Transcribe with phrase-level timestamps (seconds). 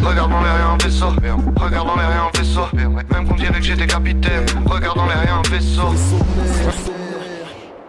[0.00, 1.06] Regarde dans les rien un vaisseau.
[1.56, 2.62] Regarde dans les rien un vaisseau.
[2.74, 4.44] Même qu'on dirait que j'étais capitaine.
[4.66, 5.88] Regarde dans les rien un vaisseau.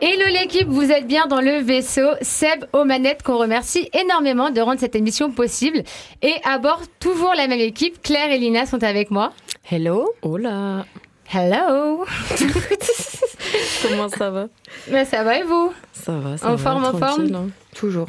[0.01, 2.09] Hello l'équipe, vous êtes bien dans le vaisseau.
[2.21, 5.83] Seb aux manettes qu'on remercie énormément de rendre cette émission possible.
[6.21, 9.31] Et à bord, toujours la même équipe, Claire et Lina sont avec moi.
[9.71, 10.11] Hello.
[10.21, 10.85] Hola.
[11.33, 12.03] Hello.
[13.81, 14.47] Comment ça va?
[14.91, 15.73] Ben, ça va et vous?
[15.93, 16.57] Ça va, ça En va.
[16.57, 17.33] forme, en forme?
[17.35, 17.47] hein.
[17.73, 18.07] Toujours.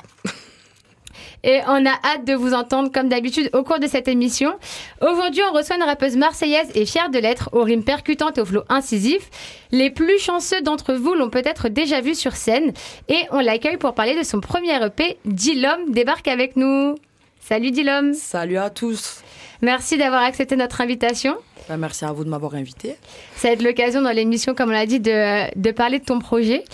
[1.44, 4.54] Et on a hâte de vous entendre comme d'habitude au cours de cette émission.
[5.02, 8.46] Aujourd'hui, on reçoit une rappeuse marseillaise et fière de l'être, aux rimes percutantes et au
[8.46, 9.28] flow incisif.
[9.70, 12.72] Les plus chanceux d'entre vous l'ont peut-être déjà vu sur scène.
[13.08, 16.94] Et on l'accueille pour parler de son premier EP, Dilom, débarque avec nous.
[17.40, 18.14] Salut Dilom.
[18.14, 19.22] Salut à tous.
[19.60, 21.36] Merci d'avoir accepté notre invitation.
[21.68, 22.96] Bah, merci à vous de m'avoir invité.
[23.36, 26.20] Ça va être l'occasion dans l'émission, comme on l'a dit, de, de parler de ton
[26.20, 26.64] projet.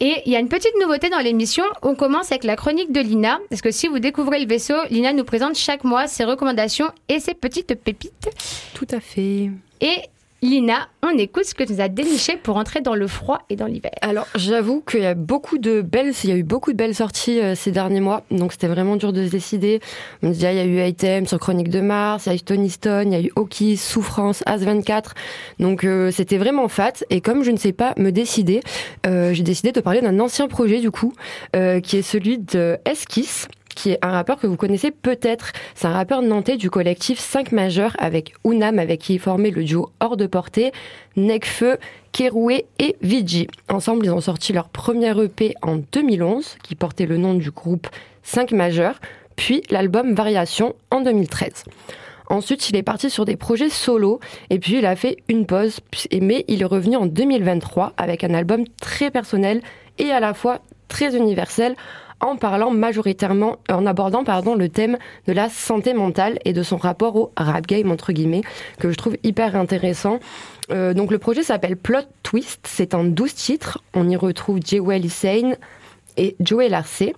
[0.00, 1.64] Et il y a une petite nouveauté dans l'émission.
[1.82, 3.40] On commence avec la chronique de Lina.
[3.50, 7.18] Parce que si vous découvrez le vaisseau, Lina nous présente chaque mois ses recommandations et
[7.18, 8.30] ses petites pépites.
[8.74, 9.50] Tout à fait.
[9.80, 9.96] Et
[10.40, 13.56] Lina, on écoute ce que tu nous as déniché pour entrer dans le froid et
[13.56, 13.90] dans l'hiver.
[14.02, 16.94] Alors, j'avoue qu'il y a beaucoup de belles, il y a eu beaucoup de belles
[16.94, 19.80] sorties euh, ces derniers mois, donc c'était vraiment dur de se décider.
[20.22, 22.34] On dit, ah, il y a eu Item sur Chronique de Mars, il y a
[22.36, 25.06] eu Tony Stone, il y a eu Oki, Souffrance, As24,
[25.58, 26.92] donc euh, c'était vraiment fat.
[27.10, 28.60] Et comme je ne sais pas me décider,
[29.08, 31.12] euh, j'ai décidé de parler d'un ancien projet du coup,
[31.56, 33.48] euh, qui est celui de Esquisse
[33.78, 35.52] qui est un rappeur que vous connaissez peut-être.
[35.76, 39.62] C'est un rappeur nantais du collectif 5 majeurs avec Unam, avec qui il formait le
[39.62, 40.72] duo Hors de Portée,
[41.16, 41.78] Necfeu,
[42.10, 43.46] Keroué et Vigi.
[43.68, 47.86] Ensemble, ils ont sorti leur premier EP en 2011, qui portait le nom du groupe
[48.24, 49.00] 5 majeurs,
[49.36, 51.64] puis l'album Variation en 2013.
[52.30, 54.18] Ensuite, il est parti sur des projets solo
[54.50, 55.78] et puis il a fait une pause,
[56.20, 59.62] mais il est revenu en 2023 avec un album très personnel
[59.98, 61.76] et à la fois très universel
[62.20, 66.76] en parlant majoritairement, en abordant pardon le thème de la santé mentale et de son
[66.76, 68.42] rapport au rap game entre guillemets
[68.78, 70.18] que je trouve hyper intéressant.
[70.70, 73.82] Euh, donc le projet s'appelle Plot Twist, c'est en 12 titres.
[73.94, 75.54] On y retrouve Jewel Hussein
[76.16, 77.14] et Joey Larcé.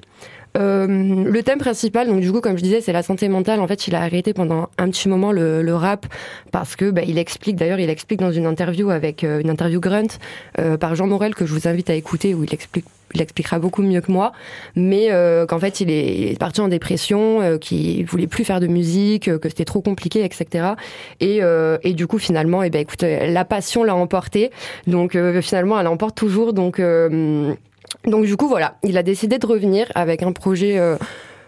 [0.59, 0.87] Euh,
[1.25, 3.61] le thème principal, donc du coup, comme je disais, c'est la santé mentale.
[3.61, 6.07] En fait, il a arrêté pendant un petit moment le, le rap
[6.51, 7.57] parce que bah, il explique.
[7.57, 10.19] D'ailleurs, il explique dans une interview avec euh, une interview Grunt
[10.59, 13.59] euh, par Jean Morel que je vous invite à écouter où il explique il expliquera
[13.59, 14.31] beaucoup mieux que moi,
[14.77, 19.25] mais euh, qu'en fait il est, parti en dépression, qu'il voulait plus faire de musique,
[19.25, 20.75] que c'était trop compliqué, etc.
[21.19, 21.41] Et,
[21.83, 24.53] et du coup finalement, eh ben écoute, la passion l'a emporté,
[24.87, 26.81] donc finalement elle emporte toujours, donc
[28.05, 30.79] donc du coup voilà, il a décidé de revenir avec un projet.
[30.79, 30.97] euh,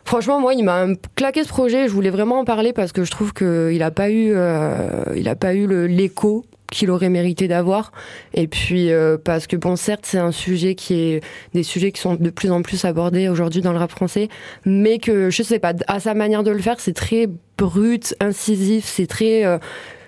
[0.05, 1.87] Franchement, moi, il m'a claqué ce projet.
[1.87, 5.29] Je voulais vraiment en parler parce que je trouve qu'il n'a pas eu, euh, il
[5.29, 7.93] a pas eu l'écho qu'il aurait mérité d'avoir.
[8.35, 11.21] Et puis euh, parce que bon, certes, c'est un sujet qui est
[11.55, 14.29] des sujets qui sont de plus en plus abordés aujourd'hui dans le rap français,
[14.65, 17.29] mais que je sais pas, à sa manière de le faire, c'est très
[17.59, 19.59] brut, incisif, c'est très euh,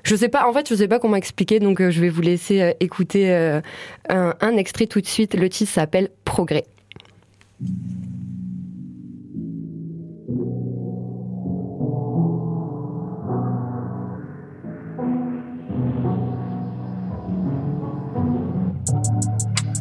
[0.05, 2.21] je sais pas, en fait, je sais pas comment expliquer, donc euh, je vais vous
[2.21, 3.61] laisser euh, écouter euh,
[4.11, 5.35] un, extrait tout de suite.
[5.35, 6.65] Le titre s'appelle Progrès.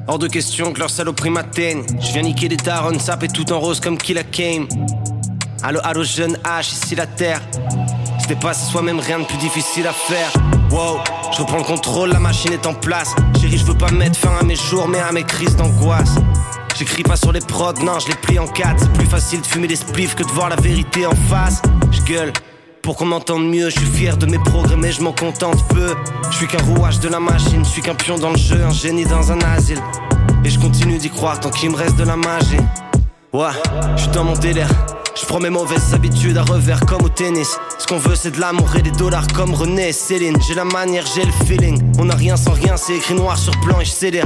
[0.07, 1.84] Hors de question que leur saloperie m'atteigne.
[2.00, 4.67] Je viens niquer des darons, saper tout en rose comme Killa Kame.
[5.66, 7.40] Allo, allo, jeune H, ici la terre.
[8.22, 10.29] Se dépasser soi-même, rien de plus difficile à faire.
[10.69, 11.00] Wow,
[11.31, 13.16] je reprends le contrôle, la machine est en place.
[13.40, 16.16] Chérie, je veux pas mettre fin à mes jours, mais à mes crises d'angoisse.
[16.78, 18.78] J'écris pas sur les prods, non, je les plie en quatre.
[18.78, 21.62] C'est plus facile de fumer des spliffs que de voir la vérité en face.
[21.91, 22.34] Je gueule.
[22.81, 25.96] Pour qu'on m'entende mieux, je suis fier de mes progrès, mais je m'en contente peu.
[26.29, 28.73] Je suis qu'un rouage de la machine, je suis qu'un pion dans le jeu, un
[28.73, 29.79] génie dans un asile.
[30.44, 32.57] Et je continue d'y croire tant qu'il me reste de la magie.
[33.31, 33.47] Ouais,
[33.96, 34.68] je suis dans mon délire.
[35.16, 37.57] Je prends mes mauvaises habitudes à revers comme au tennis.
[37.78, 40.35] Ce qu'on veut, c'est de l'amour et des dollars comme René et Céline.
[40.47, 41.79] J'ai la manière, j'ai le feeling.
[42.00, 44.25] On a rien sans rien, c'est écrit noir sur blanc et je célère.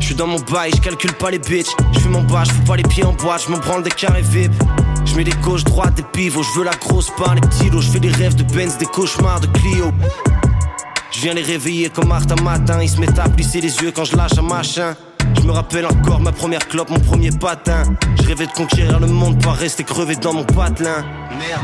[0.00, 1.74] Je suis dans mon bail, je calcule pas les bitches.
[1.92, 3.90] Je fume mon bas, je fous pas les pieds en boîte, je me branle des
[3.90, 4.52] carrés VIP.
[5.04, 6.42] Je mets des gauches, droites, des pivots.
[6.42, 7.70] Je veux la grosse part, les petits.
[7.72, 9.92] Je fais des rêves de Benz, des cauchemars de Clio.
[11.12, 12.82] Je viens les réveiller comme Martha matin.
[12.82, 14.94] Ils se mettent à plisser les yeux quand je lâche un machin.
[15.46, 17.84] Je me rappelle encore ma première clope, mon premier patin.
[18.20, 21.04] Je rêvais de conquérir le monde, pas rester crevé dans mon patelin.
[21.38, 21.62] Merde.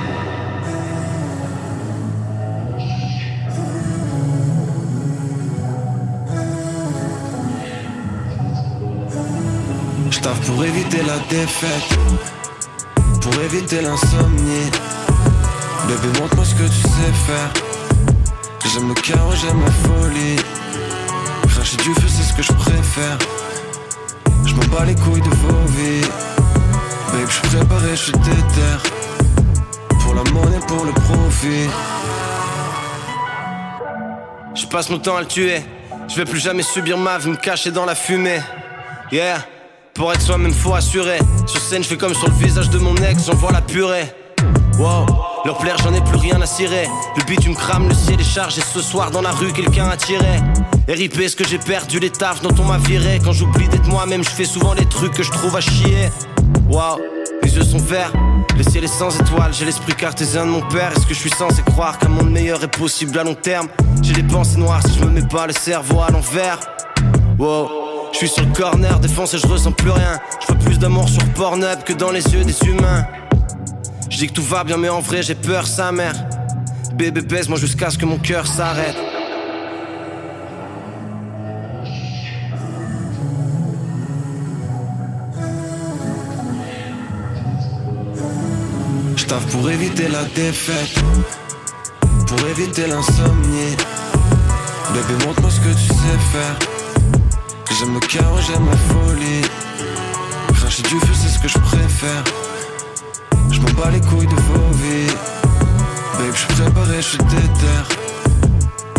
[10.13, 11.99] Je pour éviter la défaite,
[13.21, 14.71] pour éviter l'insomnie.
[15.89, 17.53] Bébé, montre-moi ce que tu sais faire.
[18.73, 20.37] J'aime le chaos, j'aime la folie.
[21.49, 23.19] Cracher du feu, c'est ce que je préfère.
[24.53, 26.03] Je m'en bats les couilles de vos vies.
[27.11, 28.91] Babe, je suis préparé, je suis déter.
[30.01, 31.71] Pour la monnaie, pour le profit.
[34.55, 35.63] Je passe mon temps à le tuer.
[36.07, 38.41] Je vais plus jamais subir ma vie, me cacher dans la fumée.
[39.11, 39.39] Yeah,
[39.95, 41.19] pour être soi-même, faut assurer.
[41.47, 44.13] Sur scène, je fais comme sur le visage de mon ex, j'envoie la purée.
[44.79, 45.07] Wow,
[45.45, 46.89] leur plaire, j'en ai plus rien à cirer.
[47.17, 48.61] Le beat, tu me crames, le ciel est chargé.
[48.61, 50.41] Ce soir, dans la rue, quelqu'un a tiré.
[50.89, 53.21] RIP, ce que j'ai perdu, les tafs dont on m'a viré?
[53.25, 56.11] Quand j'oublie d'être moi-même, je fais souvent les trucs que je trouve à chier.
[56.69, 57.01] Wow,
[57.43, 58.13] les yeux sont verts,
[58.57, 59.53] le ciel est sans étoiles.
[59.53, 60.93] J'ai l'esprit cartésien de mon père.
[60.93, 63.69] Est-ce que je suis censé croire qu'un monde meilleur est possible à long terme?
[64.03, 66.59] J'ai des pensées noires si je me mets pas le cerveau à l'envers.
[67.39, 67.69] Wow.
[68.13, 70.21] Je suis sur le corner, défonce et je ressens plus rien.
[70.47, 73.07] Je veux plus d'amour sur Pornhub que dans les yeux des humains.
[74.13, 76.15] Je dis que tout va bien, mais en vrai j'ai peur, sa mère.
[76.95, 78.97] Bébé baise moi jusqu'à ce que mon cœur s'arrête.
[89.17, 91.03] Je pour éviter la défaite,
[92.27, 93.77] pour éviter l'insomnie.
[94.93, 96.59] Bébé, montre-moi ce que tu sais faire.
[97.79, 99.41] J'aime le chaos, j'aime la folie.
[100.55, 102.25] Cracher du feu, c'est ce que je préfère.
[103.77, 105.15] M'en les couilles de vos vies.
[106.19, 107.79] Babe, je suis préparé, je suis déter.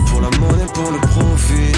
[0.07, 1.71] Pour la monnaie, pour le profit.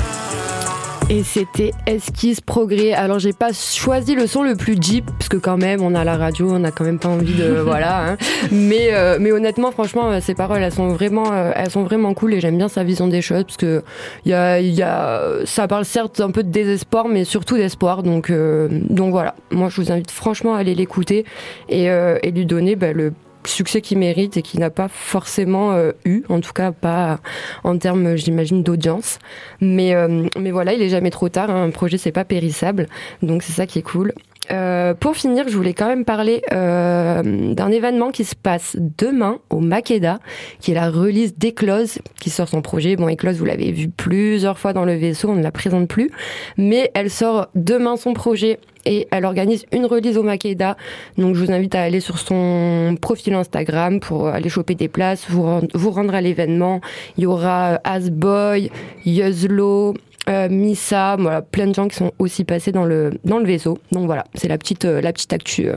[1.07, 2.93] Et c'était Esquisse Progrès.
[2.93, 6.03] Alors j'ai pas choisi le son le plus jeep parce que quand même on a
[6.03, 8.09] la radio, on a quand même pas envie de voilà.
[8.09, 8.17] Hein.
[8.51, 12.15] Mais euh, mais honnêtement, franchement, euh, ces paroles elles sont vraiment euh, elles sont vraiment
[12.15, 13.83] cool et j'aime bien sa vision des choses parce que
[14.25, 17.55] il y a il y a ça parle certes un peu de désespoir mais surtout
[17.55, 18.01] d'espoir.
[18.01, 19.35] Donc euh, donc voilà.
[19.51, 21.23] Moi je vous invite franchement à aller l'écouter
[21.69, 23.13] et et lui donner bah, le
[23.47, 27.19] succès qu'il mérite et qu'il n'a pas forcément euh, eu, en tout cas pas
[27.63, 29.19] en termes, j'imagine, d'audience.
[29.61, 31.49] Mais, euh, mais voilà, il est jamais trop tard.
[31.49, 31.63] hein.
[31.63, 32.87] Un projet, c'est pas périssable,
[33.21, 34.13] donc c'est ça qui est cool.
[34.51, 39.39] Euh, pour finir, je voulais quand même parler euh, d'un événement qui se passe demain
[39.49, 40.19] au Makeda,
[40.59, 42.95] qui est la release d'Eclose, qui sort son projet.
[42.95, 46.11] Bon, Eclose, vous l'avez vu plusieurs fois dans le vaisseau, on ne la présente plus,
[46.57, 50.77] mais elle sort demain son projet et elle organise une release au Makeda.
[51.17, 55.25] Donc je vous invite à aller sur son profil Instagram pour aller choper des places,
[55.29, 56.81] vous rendre, à l'événement.
[57.17, 58.69] Il y aura euh, Asboy,
[59.05, 59.95] Yuzlo,
[60.29, 63.77] euh, Missa, voilà, plein de gens qui sont aussi passés dans le dans le vaisseau.
[63.91, 65.67] Donc voilà, c'est la petite euh, la petite actu.
[65.69, 65.75] euh.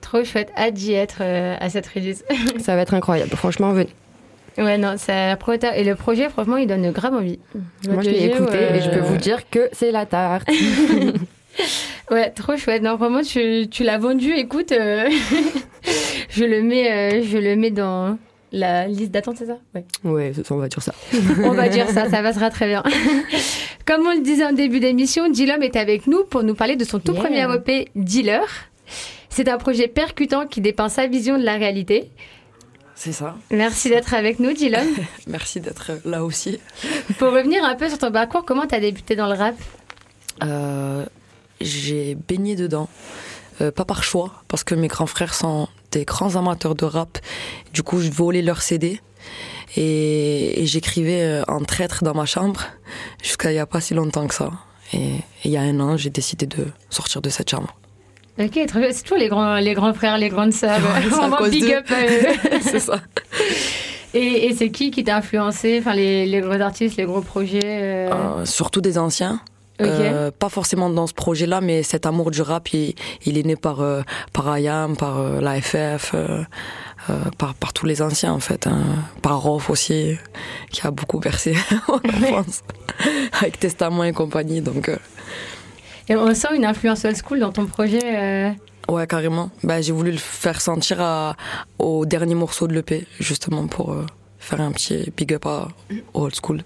[0.00, 2.24] Trop chouette, hâte d'y être euh, à cette release.
[2.58, 3.30] Ça va être incroyable.
[3.30, 3.88] Franchement, venez.
[4.58, 7.38] ouais, non, ça prota- Et le projet, franchement, il donne grave envie.
[7.88, 10.48] Moi, je l'ai écouté et je peux vous dire que c'est la tarte.
[12.10, 12.82] Ouais, trop chouette.
[12.82, 14.32] Non, vraiment, tu, tu l'as vendu.
[14.32, 15.08] Écoute, euh,
[16.28, 18.18] je le mets, euh, je le mets dans
[18.54, 19.58] la liste d'attente, c'est ça?
[19.74, 19.84] Ouais.
[20.04, 20.94] ouais, on va dire ça.
[21.44, 22.82] On va dire ça, ça passera très bien.
[23.86, 26.84] Comme on le disait en début d'émission, Dilom est avec nous pour nous parler de
[26.84, 27.22] son tout Yeah.
[27.22, 28.46] premier EP, Dealer.
[29.28, 32.10] C'est un projet percutant qui dépeint sa vision de la réalité.
[32.94, 33.36] C'est ça.
[33.50, 34.86] Merci d'être avec nous, Dilom.
[35.26, 36.60] Merci d'être là aussi.
[37.18, 39.56] pour revenir un peu sur ton parcours, comment t'as débuté dans le rap?
[40.44, 41.04] Euh,
[41.60, 42.88] j'ai baigné dedans.
[43.60, 47.18] Euh, pas par choix, parce que mes grands frères sont des grands amateurs de rap.
[47.72, 49.00] Du coup, je volais leurs CD
[49.76, 52.60] et, et j'écrivais euh, en traître dans ma chambre
[53.22, 54.50] jusqu'à il n'y a pas si longtemps que ça.
[54.92, 57.74] Et, et il y a un an, j'ai décidé de sortir de cette chambre.
[58.38, 60.80] Ok, c'est toujours les grands, les grands frères, les grandes sœurs.
[60.80, 61.86] Ouais, cause big up.
[61.90, 62.58] à eux.
[62.62, 63.00] C'est ça.
[64.12, 67.60] Et, et c'est qui qui t'a influencé Enfin, les, les gros artistes, les gros projets
[67.64, 69.40] euh, Euh, surtout des anciens.
[69.80, 72.94] Euh, pas forcément dans ce projet-là, mais cet amour du rap, il,
[73.26, 74.02] il est né par, euh,
[74.32, 76.42] par IAM, par euh, l'AFF, euh,
[77.10, 78.66] euh, par, par tous les anciens en fait.
[78.68, 78.82] hein.
[79.20, 80.16] Par Rof aussi,
[80.70, 81.56] qui a beaucoup bercé
[81.88, 82.62] en France,
[83.40, 84.60] avec Testament et compagnie.
[84.60, 84.88] Donc,
[86.08, 88.54] Et on sent une influence old school dans ton projet.
[88.88, 89.50] ouais, carrément.
[89.64, 91.36] Bah, J'ai voulu le faire sentir à,
[91.80, 93.96] au dernier morceau de l'EP, justement pour
[94.38, 95.68] faire un petit big up à
[96.12, 96.62] au old school.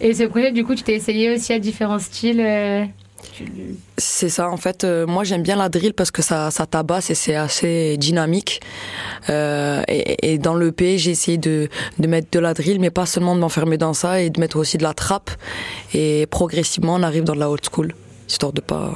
[0.00, 2.40] Et ce projet, du coup, tu t'es essayé aussi à différents styles.
[2.40, 2.84] euh.
[3.98, 7.10] C'est ça, en fait, euh, moi j'aime bien la drill parce que ça, ça tabasse
[7.10, 8.60] et c'est assez dynamique.
[9.30, 12.90] Euh, et, et dans le P, j'ai essayé de, de mettre de la drill, mais
[12.90, 15.30] pas seulement de m'enfermer dans ça, et de mettre aussi de la trappe.
[15.92, 17.94] Et progressivement, on arrive dans la old school,
[18.28, 18.94] histoire de pas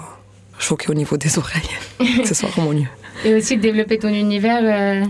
[0.59, 1.63] choquer au niveau des oreilles.
[2.23, 2.89] que ce soit harmonieux.
[3.25, 4.63] Et aussi de développer ton univers.
[4.63, 5.05] euh.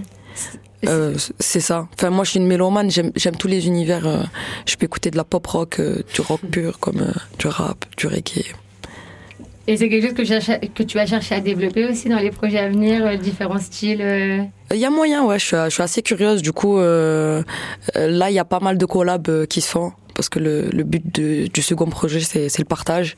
[0.86, 1.88] Euh, c'est ça.
[1.94, 2.90] Enfin, moi, je suis une mélomane.
[2.90, 4.06] J'aime, j'aime tous les univers.
[4.06, 4.22] euh,
[4.66, 8.06] je peux écouter de la pop rock, euh, du rock pur, comme du rap, du
[8.06, 8.44] reggae.
[9.66, 12.18] Et c'est quelque chose que, je cherche- que tu vas chercher à développer aussi dans
[12.18, 14.48] les projets à venir, différents styles.
[14.72, 15.38] Il y a moyen, ouais.
[15.38, 16.42] Je suis, je suis assez curieuse.
[16.42, 17.44] Du coup, là,
[18.30, 21.04] il y a pas mal de collabs qui se font parce que le, le but
[21.14, 23.16] de- du second projet, c'est, c'est le partage.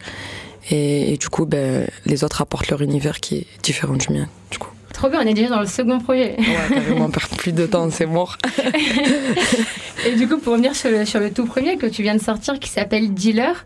[0.71, 4.29] Et, et du coup, ben, les autres apportent leur univers qui est différent du mien.
[4.51, 4.69] Du coup.
[4.93, 6.37] Trop bien, on est déjà dans le second projet.
[6.39, 8.37] Ouais, carrément, perdre plus de temps, c'est mort.
[10.07, 12.21] Et du coup, pour revenir sur le, sur le tout premier que tu viens de
[12.21, 13.65] sortir, qui s'appelle Dealer,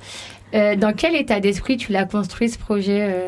[0.55, 3.25] euh, dans quel état d'esprit tu l'as construit ce projet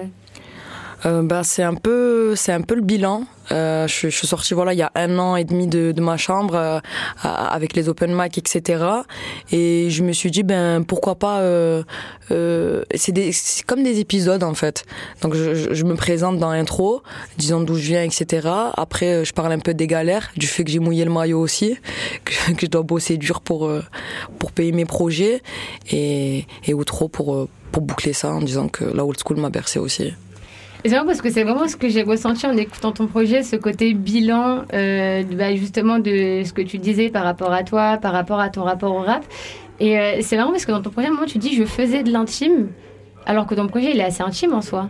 [1.07, 3.25] euh bah, c'est un peu, c'est un peu le bilan.
[3.50, 6.00] Euh, je, je suis sortie voilà il y a un an et demi de, de
[6.02, 6.81] ma chambre euh,
[7.23, 8.85] avec les open mic etc.
[9.52, 11.40] Et je me suis dit ben pourquoi pas.
[11.40, 11.83] Euh,
[12.31, 13.14] euh, c'est
[13.67, 14.85] comme des épisodes en fait.
[15.23, 17.02] Donc je, je- me présente dans l'intro,
[17.38, 18.47] disant d'où je viens etc.
[18.76, 21.40] Après euh, je parle un peu des galères, du fait que j'ai mouillé le maillot
[21.40, 21.78] aussi,
[22.25, 23.71] que, je dois bosser dur pour
[24.38, 25.43] pour payer mes projets
[25.90, 29.78] et et outro pour pour boucler ça en disant que la old school m'a bercé
[29.78, 30.12] aussi.
[30.85, 33.56] C'est marrant parce que c'est vraiment ce que j'ai ressenti en écoutant ton projet, ce
[33.56, 38.12] côté bilan, euh, bah, justement de ce que tu disais par rapport à toi, par
[38.12, 39.25] rapport à ton rapport au rap.
[39.80, 41.64] Et euh, c'est marrant parce que dans ton projet, à un moment, tu dis je
[41.64, 42.68] faisais de l'intime,
[43.26, 44.88] alors que ton projet, il est assez intime en soi.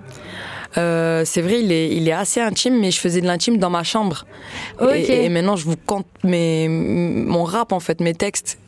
[0.77, 3.71] Euh, c'est vrai, il est, il est assez intime, mais je faisais de l'intime dans
[3.71, 4.27] ma chambre.
[4.93, 8.59] Et, et maintenant, je vous compte mes, mon rap, en fait, mes textes.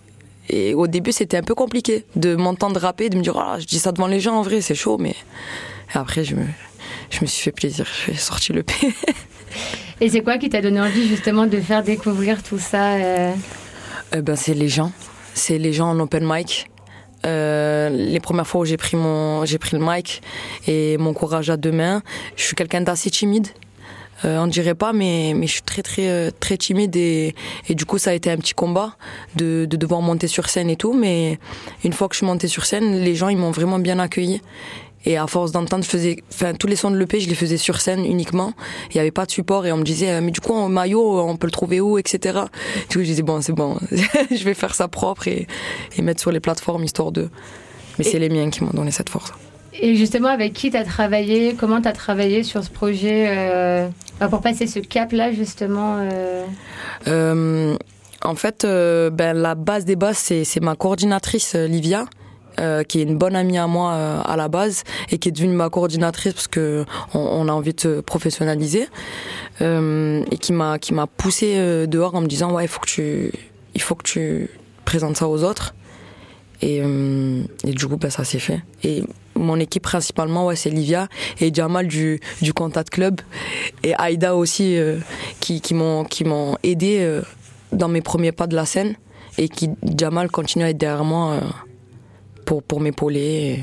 [0.49, 3.67] Et au début, c'était un peu compliqué de m'entendre rapper, de me dire, oh je
[3.67, 5.15] dis ça devant les gens, en vrai, c'est chaud, mais
[5.95, 6.45] et après, je me,
[7.11, 8.75] je me suis fait plaisir, j'ai sorti le P.
[10.01, 13.33] Et c'est quoi qui t'a donné envie justement de faire découvrir tout ça euh?
[14.15, 14.93] Eh ben, c'est les gens.
[15.35, 16.71] C'est les gens en open mic.
[17.27, 20.23] Euh, les premières fois où j'ai pris mon, j'ai pris le mic
[20.67, 22.03] et mon courage à deux mains,
[22.37, 23.49] je suis quelqu'un d'assez timide.
[24.25, 27.35] Euh, on dirait pas, mais, mais je suis très très euh, très timide et,
[27.69, 28.97] et du coup ça a été un petit combat
[29.35, 30.93] de, de devoir monter sur scène et tout.
[30.95, 31.39] Mais
[31.85, 34.41] une fois que je suis montée sur scène, les gens ils m'ont vraiment bien accueilli.
[35.07, 37.57] Et à force d'entendre, je faisais, enfin tous les sons de l'EP, je les faisais
[37.57, 38.53] sur scène uniquement.
[38.91, 40.69] Il n'y avait pas de support et on me disait, euh, mais du coup en
[40.69, 42.41] maillot, on peut le trouver où, etc.
[42.91, 45.47] Du coup je disais bon c'est bon, je vais faire ça propre et,
[45.97, 47.31] et mettre sur les plateformes histoire de.
[47.99, 49.33] Mais Et- c'est les miens qui m'ont donné cette force.
[49.83, 51.55] Et justement, avec qui t'as travaillé?
[51.55, 53.89] Comment t'as travaillé sur ce projet euh,
[54.19, 56.45] bah, pour passer ce cap-là justement euh,
[57.07, 57.77] Euh,
[58.23, 62.05] en fait, ben, la base des bases, c'est, ma coordinatrice Livia.
[62.59, 65.33] Euh, qui est une bonne amie à moi euh, à la base et qui est
[65.33, 68.89] devenue ma coordinatrice parce que on, a envie de se professionnaliser
[69.61, 72.89] euh, et qui m'a qui m'a poussé dehors en me disant ouais il faut que
[72.89, 73.33] tu
[73.75, 74.51] il faut que tu
[74.85, 75.75] présentes ça aux autres.
[76.63, 76.83] Et,
[77.65, 78.61] du coup ben, ça s'est fait.
[78.85, 79.03] Et
[79.35, 81.09] mon équipe principalement ouais c'est Livia
[81.41, 83.21] et Jamal du du Contact Club
[83.83, 84.77] et Aïda aussi
[85.41, 87.21] qui qui m'ont qui m'ont aidé
[87.73, 88.97] dans mes premiers pas de la scène
[89.39, 91.41] et qui Jamal continue à être derrière moi
[92.51, 93.61] pour pour m'épauler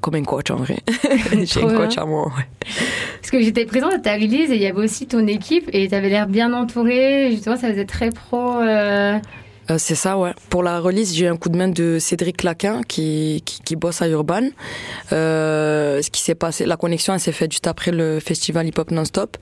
[0.00, 0.78] comme un coach en vrai
[1.32, 2.46] j'ai Trop un coach à moi ouais.
[3.20, 5.86] Parce que j'étais présente à ta release et il y avait aussi ton équipe et
[5.86, 7.28] t'avais l'air bien entourée.
[7.30, 8.60] Justement, ça faisait très pro.
[8.60, 9.18] euh,
[9.70, 10.32] Euh, c'est ça, ouais.
[10.50, 13.76] Pour la release, j'ai eu un coup de main de Cédric Claquin qui, qui, qui
[13.76, 14.48] bosse à Urban.
[15.12, 18.78] Euh, ce qui s'est passé, la connexion, elle s'est faite juste après le festival hip
[18.78, 19.36] hop non-stop.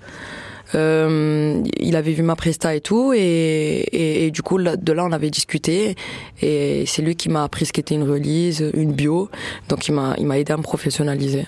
[0.75, 4.93] Euh, il avait vu ma presta et tout, et, et, et du coup, là- de
[4.93, 5.95] là, on avait discuté,
[6.43, 9.29] et c'est lui qui m'a appris ce qu'était une release, une bio,
[9.69, 11.47] donc il m'a, il m'a aidé à me professionnaliser.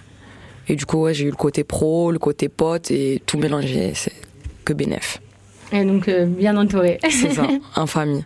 [0.69, 3.93] Et du coup, ouais, j'ai eu le côté pro, le côté pote, et tout mélangé,
[3.95, 4.13] c'est
[4.65, 5.21] que bénéf.
[5.73, 6.99] et donc euh, bien entourée.
[7.11, 7.47] C'est ça,
[7.77, 8.25] en famille.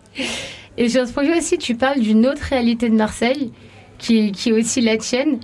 [0.77, 3.51] Et sur ce projet aussi, tu parles d'une autre réalité de Marseille,
[3.97, 5.39] qui, qui est aussi la tienne.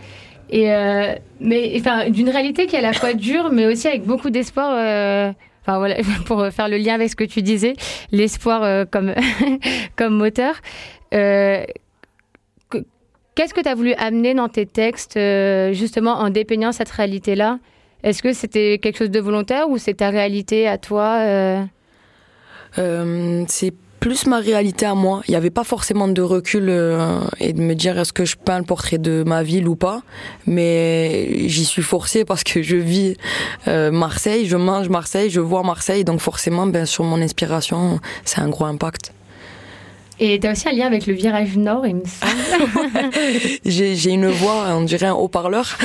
[0.53, 4.29] Euh, mais enfin, d'une réalité qui est à la fois dure, mais aussi avec beaucoup
[4.29, 4.73] d'espoir.
[4.75, 7.73] euh, Enfin voilà, pour faire le lien avec ce que tu disais,
[8.11, 9.13] l'espoir euh, comme
[9.95, 10.55] comme moteur.
[11.11, 11.65] Que-
[13.35, 15.17] Qu'est-ce que tu as voulu amener dans tes textes,
[15.73, 17.59] justement, en dépeignant cette réalité-là?
[18.03, 21.19] Est-ce que c'était quelque chose de volontaire ou c'est ta réalité à toi
[22.75, 25.21] c'est plus ma réalité à moi.
[25.27, 28.35] Il n'y avait pas forcément de recul euh, et de me dire est-ce que je
[28.37, 30.01] peins le portrait de ma ville ou pas?
[30.47, 33.15] Mais j'y suis forcée parce que je vis
[33.67, 36.03] euh, Marseille, je mange Marseille, je vois Marseille.
[36.03, 39.11] Donc forcément, ben, sur mon inspiration, c'est un gros impact.
[40.21, 43.11] Et tu as aussi un lien avec le virage nord, il me semble.
[43.65, 45.77] J'ai une voix, on dirait un haut-parleur.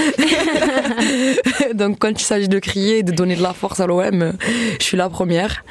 [1.75, 4.33] Donc quand il s'agit de crier et de donner de la force à l'OM,
[4.81, 5.65] je suis la première.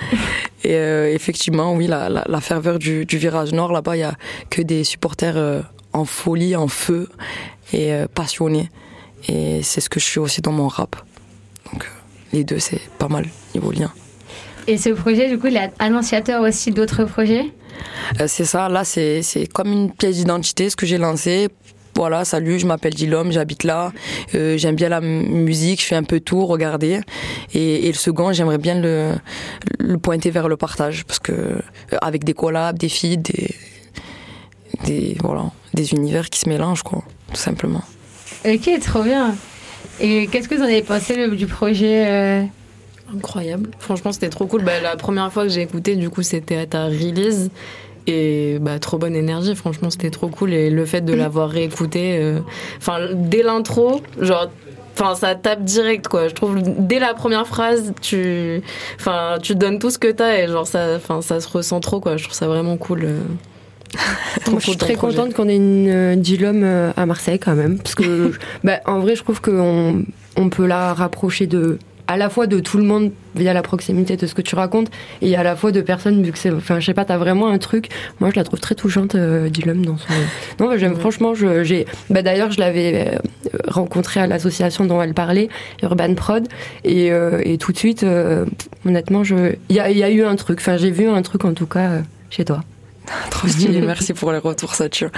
[0.64, 4.16] Et euh, effectivement, oui, la, ferveur du, virage nord, là-bas, il y a
[4.50, 7.10] que des supporters euh, en folie, en feu
[7.74, 8.70] et euh, passionnés.
[9.28, 10.96] Et c'est ce que je suis aussi dans mon rap.
[11.72, 11.90] Donc
[12.32, 13.92] les deux, c'est pas mal niveau lien.
[14.68, 17.52] Et ce projet, du coup, il est annonciateur aussi d'autres projets.
[18.22, 19.22] Euh, c'est ça, là, c'est
[19.54, 21.50] comme une pièce d'identité, ce que j'ai lancé.
[21.96, 23.92] Voilà, salut, je m'appelle Dilom, j'habite là,
[24.34, 27.02] euh, j'aime bien la musique, je fais un peu tout, regardez.
[27.54, 29.12] Et, et le second, j'aimerais bien le,
[29.80, 31.60] le pointer vers le partage, parce que euh,
[32.02, 33.56] avec des collabs, des feeds, des,
[34.86, 37.84] des, voilà, des univers qui se mélangent, quoi, tout simplement.
[38.44, 39.36] Ok, trop bien.
[40.00, 42.44] Et qu'est-ce que vous en avez pensé le- du projet euh,
[43.12, 43.70] Incroyable.
[43.80, 44.64] Franchement, c'était trop cool.
[44.64, 47.50] Bah, la première fois que j'ai écouté, du coup, c'était à ta release.
[48.06, 50.54] Et bah, trop bonne énergie, franchement, c'était trop cool.
[50.54, 52.40] Et le fait de l'avoir réécouté, euh,
[52.78, 54.50] enfin, dès l'intro, genre,
[54.94, 56.28] enfin, ça tape direct, quoi.
[56.28, 58.62] Je trouve, dès la première phrase, tu,
[59.00, 62.00] enfin, tu donnes tout ce que t'as et genre, ça, enfin, ça se ressent trop,
[62.02, 62.18] quoi.
[62.18, 63.04] Je trouve ça vraiment cool.
[63.06, 63.20] euh.
[64.50, 65.16] Moi, je suis très projet.
[65.16, 68.32] contente qu'on ait une euh, Dilom euh, à Marseille quand même, parce que
[68.64, 70.04] bah, en vrai, je trouve qu'on
[70.36, 74.18] on peut la rapprocher de à la fois de tout le monde via la proximité
[74.18, 74.90] de ce que tu racontes
[75.22, 77.48] et à la fois de personnes vu que c'est enfin je sais pas t'as vraiment
[77.48, 80.08] un truc moi je la trouve très touchante euh, Dilom dans son
[80.60, 85.02] non bah, j'aime franchement je j'ai bah d'ailleurs je l'avais euh, rencontrée à l'association dont
[85.02, 85.48] elle parlait
[85.82, 86.48] Urban Prod
[86.84, 88.46] et, euh, et tout de suite euh,
[88.86, 91.22] honnêtement je il y a, il y a eu un truc enfin j'ai vu un
[91.22, 92.62] truc en tout cas euh, chez toi
[93.32, 95.08] Trop stylé, merci pour les retours, ça tue.
[95.08, 95.10] Et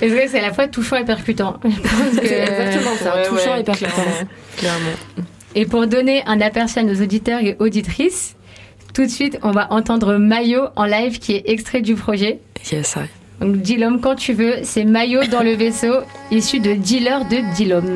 [0.00, 1.60] c'est vrai que c'est à la fois touchant et percutant.
[1.64, 3.92] Je pense que- C'est exactement ça, Ouais, touchant ouais, et percutant.
[3.92, 5.28] clairement, Clairement.
[5.54, 8.36] Et pour donner un aperçu à nos auditeurs et auditrices,
[8.94, 12.40] tout de suite, on va entendre Mayo en live qui est extrait du projet.
[12.70, 13.08] Yes, I.
[13.40, 15.94] Donc, Dilom, quand tu veux, c'est Mayo dans le vaisseau,
[16.30, 17.94] issu de Dealer de Dilom.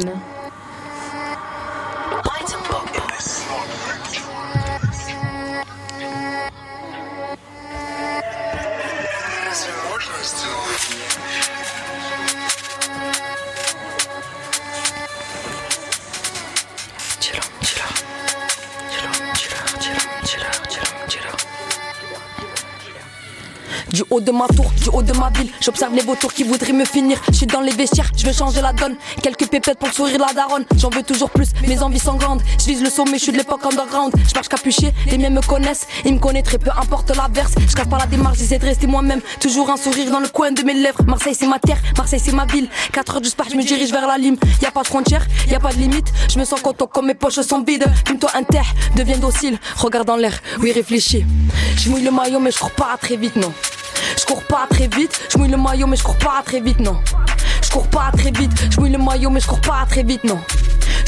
[23.96, 26.74] Du haut de ma tour, du haut de ma ville, j'observe les vautours qui voudraient
[26.74, 27.18] me finir.
[27.30, 28.94] Je suis dans les vestiaires, je veux changer la donne.
[29.22, 30.66] Quelques pépettes pour sourire la daronne.
[30.76, 32.42] J'en veux toujours plus, mes envies sont grandes.
[32.60, 34.12] Je vise le sommet, je suis de l'époque underground.
[34.28, 35.86] Je marche capuché, les miens me connaissent.
[36.04, 37.54] Ils me très peu, importe l'averse.
[37.66, 39.22] Je casse pas la démarche, j'essaie de rester moi-même.
[39.40, 41.02] Toujours un sourire dans le coin de mes lèvres.
[41.06, 42.68] Marseille c'est ma terre, Marseille c'est ma ville.
[42.92, 44.36] 4 heures du sport, je me dirige vers la lime.
[44.60, 46.12] Y a pas de frontières, y a pas de limite.
[46.30, 47.86] Je me sens content comme mes poches sont vides.
[48.06, 49.58] Fume-toi un terre, deviens docile.
[49.78, 51.24] Regarde dans l'air, oui réfléchis.
[51.78, 53.54] Je mouille le maillot, mais je cours pas très vite, non.
[54.18, 56.80] Je cours pas très vite, je mouille le maillot mais je cours pas très vite
[56.80, 56.98] non.
[57.62, 60.24] Je cours pas très vite, je mouille le maillot mais je cours pas très vite
[60.24, 60.38] non.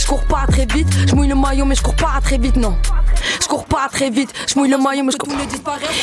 [0.09, 2.57] Je cours pas très vite, je mouille le maillot mais je cours pas très vite
[2.57, 2.75] non.
[3.43, 5.29] Je cours pas très vite, je mouille le maillot mais je cours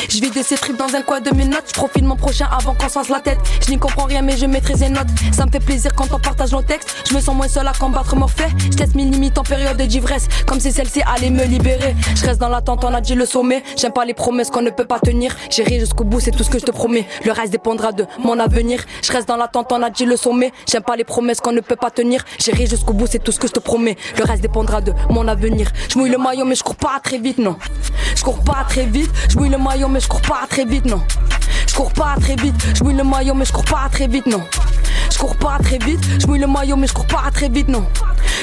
[0.09, 2.15] Je vis de ces tripes dans un coin de mes notes, je profite de mon
[2.15, 3.39] prochain avant qu'on se fasse la tête.
[3.65, 5.07] Je n'y comprends rien mais je maîtrise les notes.
[5.31, 6.95] Ça me fait plaisir quand on partage nos textes.
[7.09, 8.45] Je me sens moins seul à combattre Morphée.
[8.59, 11.95] Je teste mes limites en période d'ivresse, comme si celle-ci allait me libérer.
[12.13, 13.63] Je reste dans l'attente, on a dit le sommet.
[13.75, 15.35] J'aime pas les promesses qu'on ne peut pas tenir.
[15.49, 17.07] J'irai jusqu'au bout, c'est tout ce que je te promets.
[17.25, 18.83] Le reste dépendra de mon avenir.
[19.01, 20.53] Je reste dans l'attente, on a dit le sommet.
[20.69, 22.23] J'aime pas les promesses qu'on ne peut pas tenir.
[22.37, 23.94] J'irai jusqu'au bout, c'est tout ce que je te promets.
[24.17, 25.71] Le reste dépendra de mon avenir.
[25.89, 27.57] Je mouille le maillot, mais je cours pas très vite, non.
[28.15, 29.11] Je cours pas très vite.
[29.29, 31.01] Je mouille le maillot, mais je cours pas très vite, non.
[31.67, 32.55] Je cours pas très vite.
[32.75, 34.43] Je mouille le maillot, mais je cours pas très vite, non.
[35.11, 37.69] Je cours pas très vite, je mouille le maillot mais je cours pas très vite
[37.69, 37.85] non.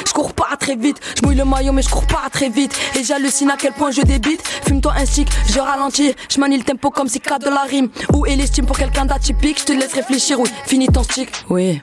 [0.07, 2.75] Je cours pas très vite, je mouille le maillot mais je cours pas très vite.
[2.99, 4.43] Et j'hallucine à quel point je débite.
[4.67, 7.89] Fume-toi un stick, je ralentis, je manie le tempo comme si cadre de la rime.
[8.15, 9.61] Où est l'estime pour quelqu'un d'atypique?
[9.61, 10.49] Je te laisse réfléchir, oui.
[10.67, 11.83] Finis ton stick, oui.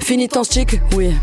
[0.00, 1.14] Finis ton stick, oui.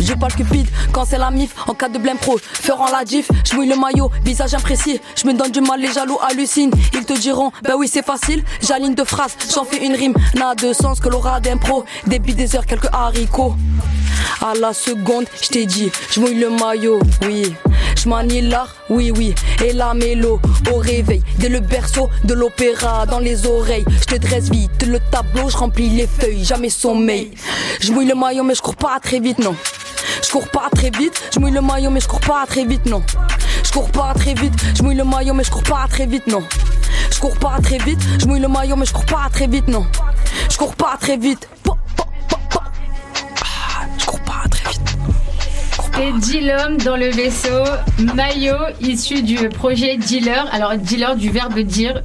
[0.00, 2.38] Je parle cupide quand c'est la mif en cas de blême pro.
[2.38, 5.00] Feront la diff, je mouille le maillot, visage imprécis.
[5.16, 6.72] Je me donne du mal, les jaloux hallucinent.
[6.94, 8.44] Ils te diront, bah oui, c'est facile.
[8.60, 10.14] J'aligne de phrases, j'en fais une rime.
[10.34, 11.84] N'a de sens que l'aura d'impro.
[12.06, 13.54] Des billes, des heures, quelques haricots.
[14.40, 17.54] À la seconde, je t'ai dit, je mouille le maillot, oui.
[17.96, 19.34] Je manie l'art, oui, oui.
[19.64, 20.40] Et la mélo,
[20.72, 21.22] au réveil.
[21.38, 23.84] Dès le berceau, de l'opéra dans les oreilles.
[24.00, 27.32] Je te dresse vite le tableau, je remplis les feuilles, jamais sommeil.
[27.80, 29.56] Je mouille le maillot, mais je cours pas très vite, non.
[30.22, 32.86] Je cours pas très vite, je mouille le maillot mais je cours pas très vite
[32.86, 33.02] non.
[33.64, 36.26] Je cours pas très vite, je mouille le maillot mais je cours pas très vite
[36.26, 36.42] non.
[37.12, 39.68] Je cours pas très vite, je mouille le maillot mais je cours pas très vite
[39.68, 39.86] non.
[40.50, 41.48] Je cours pas très vite.
[46.00, 47.64] Et Dilom dans le vaisseau,
[48.14, 50.48] maillot issu du projet Dealer.
[50.52, 52.00] Alors dealer du verbe dire.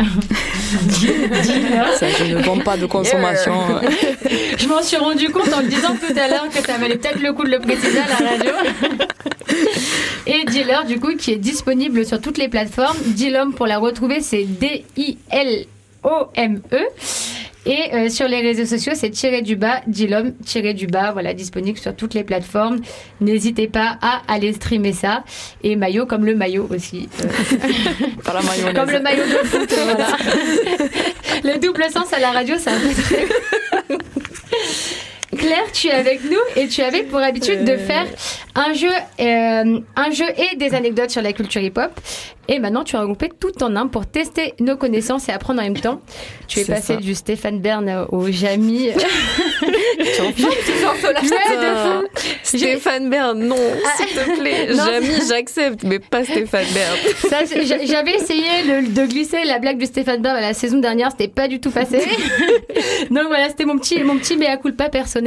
[0.84, 1.94] dealer.
[2.00, 3.54] Ça, je ne vends pas de consommation.
[4.58, 7.22] Je m'en suis rendu compte en le disant tout à l'heure que ça valait peut-être
[7.22, 8.52] le coup de le préciser à la radio.
[10.28, 12.98] Et Dealer, du coup, qui est disponible sur toutes les plateformes.
[13.08, 15.68] Dilom, pour la retrouver, c'est D-I-L-O-M-E.
[17.66, 21.34] Et euh, sur les réseaux sociaux, c'est tiré du bas, Dilom, tiré du bas, voilà,
[21.34, 22.80] disponible sur toutes les plateformes.
[23.22, 25.24] N'hésitez pas à aller streamer ça.
[25.64, 27.08] Et maillot comme le maillot aussi.
[27.24, 27.28] euh,
[28.34, 28.76] la mayonnaise.
[28.76, 30.18] comme le maillot de foot, voilà.
[31.44, 33.28] Le double sens à la radio, c'est un peu très...
[35.38, 38.06] Claire, tu es avec nous et tu avais pour habitude de faire
[38.56, 41.92] un jeu, euh, un jeu et des anecdotes sur la culture hip-hop.
[42.50, 45.64] Et maintenant, tu as regroupé tout en un pour tester nos connaissances et apprendre en
[45.64, 46.02] même temps.
[46.48, 47.00] Tu es passé ça.
[47.00, 48.90] du Stéphane Bern au Jamy.
[51.34, 52.60] Ouais.
[52.60, 53.56] Stéphane Bern, non,
[53.96, 54.68] s'il te plaît.
[54.74, 57.46] Non, Jamy, j'accepte, mais pas Stéphane Bern.
[57.86, 61.28] J'avais essayé de, de glisser la blague du Stéphane Bern à la saison dernière, c'était
[61.30, 62.00] pas du tout passé.
[63.10, 65.23] Donc voilà, c'était mon petit, mon petit mea culpa personnel.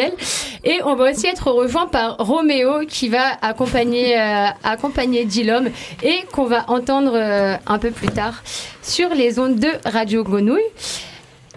[0.64, 5.68] Et on va aussi être rejoint par Roméo qui va accompagner, euh, Dilom
[6.02, 8.42] et qu'on va entendre euh, un peu plus tard
[8.82, 10.62] sur les ondes de Radio Grenouille.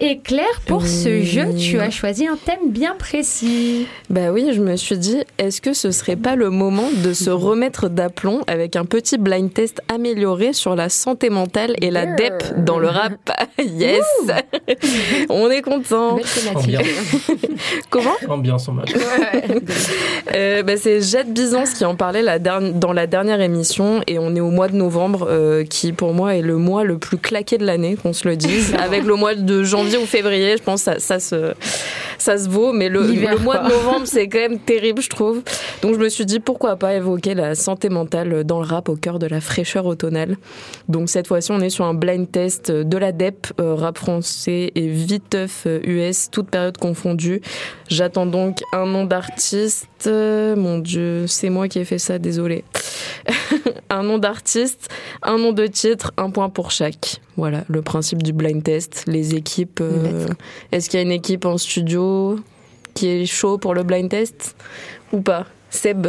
[0.02, 1.26] Et Claire, pour ce Oui.
[1.26, 3.86] jeu, tu as choisi un thème bien précis.
[4.10, 7.30] Bah oui, je me suis dit, est-ce que ce serait pas le moment de se
[7.30, 12.64] remettre d'aplomb avec un petit blind test amélioré sur la santé mentale et la DEP
[12.64, 13.14] dans le rap?
[13.60, 14.06] Yes
[15.30, 16.18] On est content.
[16.56, 16.86] Ambiance,
[17.90, 18.16] Comment?
[18.30, 18.90] Ambiance en mode.
[20.34, 24.34] Euh, bah, c'est Jade Byzance qui en parlait la dans la dernière émission et on
[24.36, 27.58] est au mois de novembre euh, qui pour moi est le mois le plus claqué
[27.58, 30.84] de l'année qu'on se le dise avec le mois de janvier ou février je pense
[30.84, 31.54] ça, ça se
[32.20, 33.68] ça se vaut mais le, le mois quoi.
[33.70, 35.42] de novembre c'est quand même terrible je trouve
[35.82, 38.96] donc je me suis dit pourquoi pas évoquer la santé mentale dans le rap au
[38.96, 40.38] cœur de la fraîcheur automnale
[40.88, 44.72] donc cette fois-ci on est sur un blind test de la DEP euh, rap français
[44.76, 47.42] et viteuf euh, US toute période confondue
[47.90, 49.88] J'attends donc un nom d'artiste.
[50.06, 52.64] Euh, Mon Dieu, c'est moi qui ai fait ça, désolé.
[53.90, 54.90] un nom d'artiste,
[55.24, 57.20] un nom de titre, un point pour chaque.
[57.36, 59.06] Voilà, le principe du blind test.
[59.08, 59.80] Les équipes.
[59.82, 60.28] euh,
[60.72, 62.02] Est-ce qu'il y a une équipe en studio
[62.94, 64.56] qui est chaud pour le blind test
[65.12, 65.46] ou pas?
[65.70, 66.08] Seb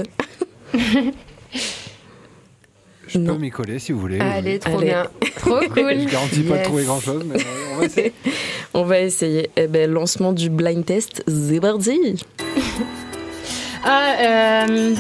[3.09, 3.35] Je Non.
[3.35, 4.21] peux m'y coller si vous voulez.
[4.21, 4.87] Allez, trop Allez.
[4.87, 5.07] bien.
[5.37, 6.01] Trop cool.
[6.01, 7.41] Je garantis pas de trouver grand chose, mais
[7.75, 8.13] on va essayer.
[8.75, 9.51] On va essayer.
[9.57, 11.99] Eh ben, lancement du blind test, c'est parti.
[13.83, 14.95] Ah, euh...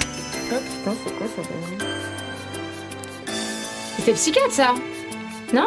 [4.05, 4.75] C'est psychiatre ça
[5.53, 5.67] Non?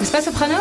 [0.00, 0.56] C'est pas soprano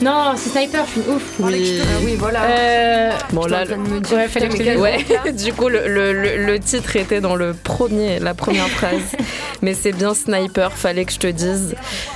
[0.00, 1.22] Non, c'est sniper, je suis ouf.
[1.40, 1.80] Oui.
[1.82, 2.40] Ah oui, voilà.
[2.44, 3.10] Euh...
[3.32, 4.76] Bon là, de me dire, ouais, fallait que je te dise.
[4.80, 9.00] Ouais, du coup, le, le- le- le titre était dans le premier, la première phrase.
[9.62, 11.74] Mais c'est bien Sniper, fallait que je te dise.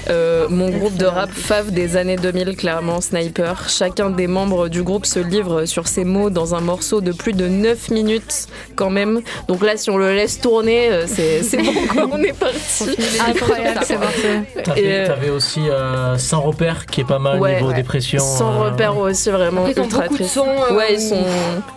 [0.08, 3.68] Euh, mon groupe de rap fave des années 2000, clairement, Sniper.
[3.68, 7.32] Chacun des membres du groupe se livre sur ses mots dans un morceau de plus
[7.32, 9.22] de 9 minutes, quand même.
[9.48, 12.96] Donc là, si on le laisse tourner, euh, c'est c'est bon, quoi, on est parti.
[13.28, 14.18] Incroyable ce morceau.
[14.56, 17.54] Et, T'avais euh, t'avais aussi euh, Sans repère qui est pas mal Ouais.
[17.60, 17.76] niveau Ouais.
[17.82, 18.20] dépression.
[18.20, 21.00] Sans euh, repère aussi vraiment Après, ils ont ultra beaucoup de sons, euh, ouais, ils
[21.00, 21.24] sont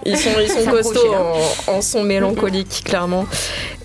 [0.05, 1.13] ils sont ils sont costauds
[1.67, 3.25] en, en son mélancolique clairement.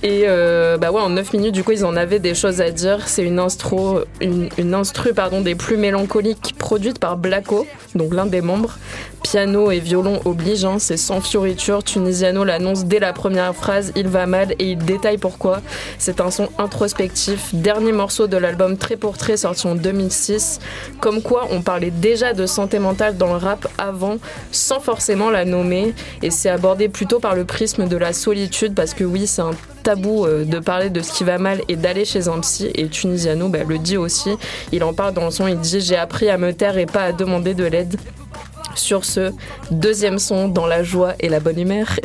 [0.02, 2.70] Et euh, bah ouais, en 9 minutes du coup, ils en avaient des choses à
[2.70, 3.06] dire.
[3.06, 8.26] C'est une instro une, une instru pardon des plus mélancoliques produite par Blacko, donc l'un
[8.26, 8.78] des membres.
[9.22, 11.84] Piano et violon oblige, hein, c'est sans fioriture.
[11.84, 15.60] Tunisiano l'annonce dès la première phrase, il va mal et il détaille pourquoi.
[15.98, 20.60] C'est un son introspectif, dernier morceau de l'album Trait pour Trait sorti en 2006.
[21.00, 24.16] Comme quoi, on parlait déjà de santé mentale dans le rap avant,
[24.50, 25.94] sans forcément la nommer.
[26.22, 29.52] Et c'est abordé plutôt par le prisme de la solitude, parce que oui, c'est un
[29.82, 32.70] tabou euh, de parler de ce qui va mal et d'aller chez un psy.
[32.74, 34.30] Et Tunisiano bah, le dit aussi.
[34.72, 37.04] Il en parle dans le son, il dit J'ai appris à me taire et pas
[37.04, 37.96] à demander de l'aide.
[38.76, 39.32] Sur ce
[39.70, 41.88] deuxième son, dans la joie et la bonne humeur.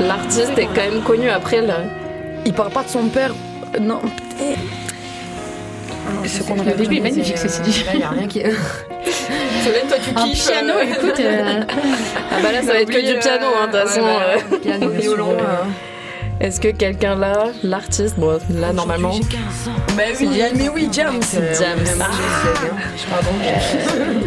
[0.00, 1.80] L'artiste est quand même connu après là.
[2.48, 3.32] Il parle pas de son père.
[3.74, 4.00] Euh, Non.
[6.24, 7.84] C'est qu'on Le début est magnifique, ceci dit.
[7.86, 8.40] Là, y a rien qui.
[9.64, 10.46] Solène, toi tu Un kiffes.
[10.48, 11.14] piano, euh, écoute.
[11.20, 14.00] euh, Ah bah là ça va être que du piano hein, de toute façon.
[14.06, 14.56] euh.
[14.62, 15.36] Piano, violon.
[16.40, 19.14] Est-ce que quelqu'un là, l'artiste, bon là normalement?
[19.96, 21.20] Bah oui, mais oui, James.
[21.32, 21.98] James.
[23.10, 23.30] Pardon.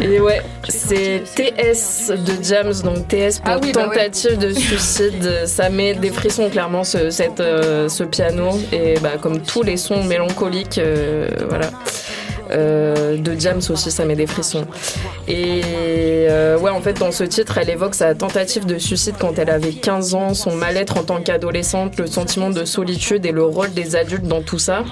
[0.02, 3.96] Et ouais, c'est TS de James, donc TS pour Ah oui, bah ouais.
[3.96, 5.46] tentative de suicide.
[5.46, 8.50] Ça met des frissons clairement ce, cette, euh, ce piano.
[8.72, 11.70] Et bah, comme tous les sons mélancoliques, euh, voilà.
[12.52, 14.66] Euh, de James aussi, ça met des frissons.
[15.28, 15.62] Et
[16.28, 19.50] euh, ouais, en fait, dans ce titre, elle évoque sa tentative de suicide quand elle
[19.50, 23.72] avait 15 ans, son mal-être en tant qu'adolescente, le sentiment de solitude et le rôle
[23.72, 24.84] des adultes dans tout ça.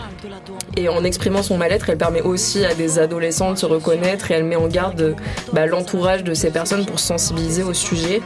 [0.76, 4.34] Et en exprimant son mal-être, elle permet aussi à des adolescents de se reconnaître et
[4.34, 5.16] elle met en garde
[5.52, 8.22] bah, l'entourage de ces personnes pour sensibiliser au sujet.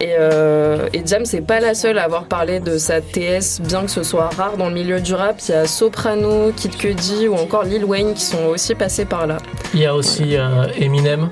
[0.00, 3.82] Et, euh, et Jam, c'est pas la seule à avoir parlé de sa TS, bien
[3.84, 5.36] que ce soit rare dans le milieu du rap.
[5.48, 9.26] Il y a Soprano, Kid Cudi ou encore Lil Wayne qui sont aussi passés par
[9.26, 9.38] là.
[9.74, 11.28] Il y a aussi euh, Eminem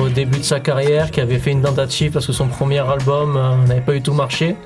[0.00, 3.36] au début de sa carrière qui avait fait une tentative parce que son premier album
[3.36, 4.56] euh, n'avait pas du tout marché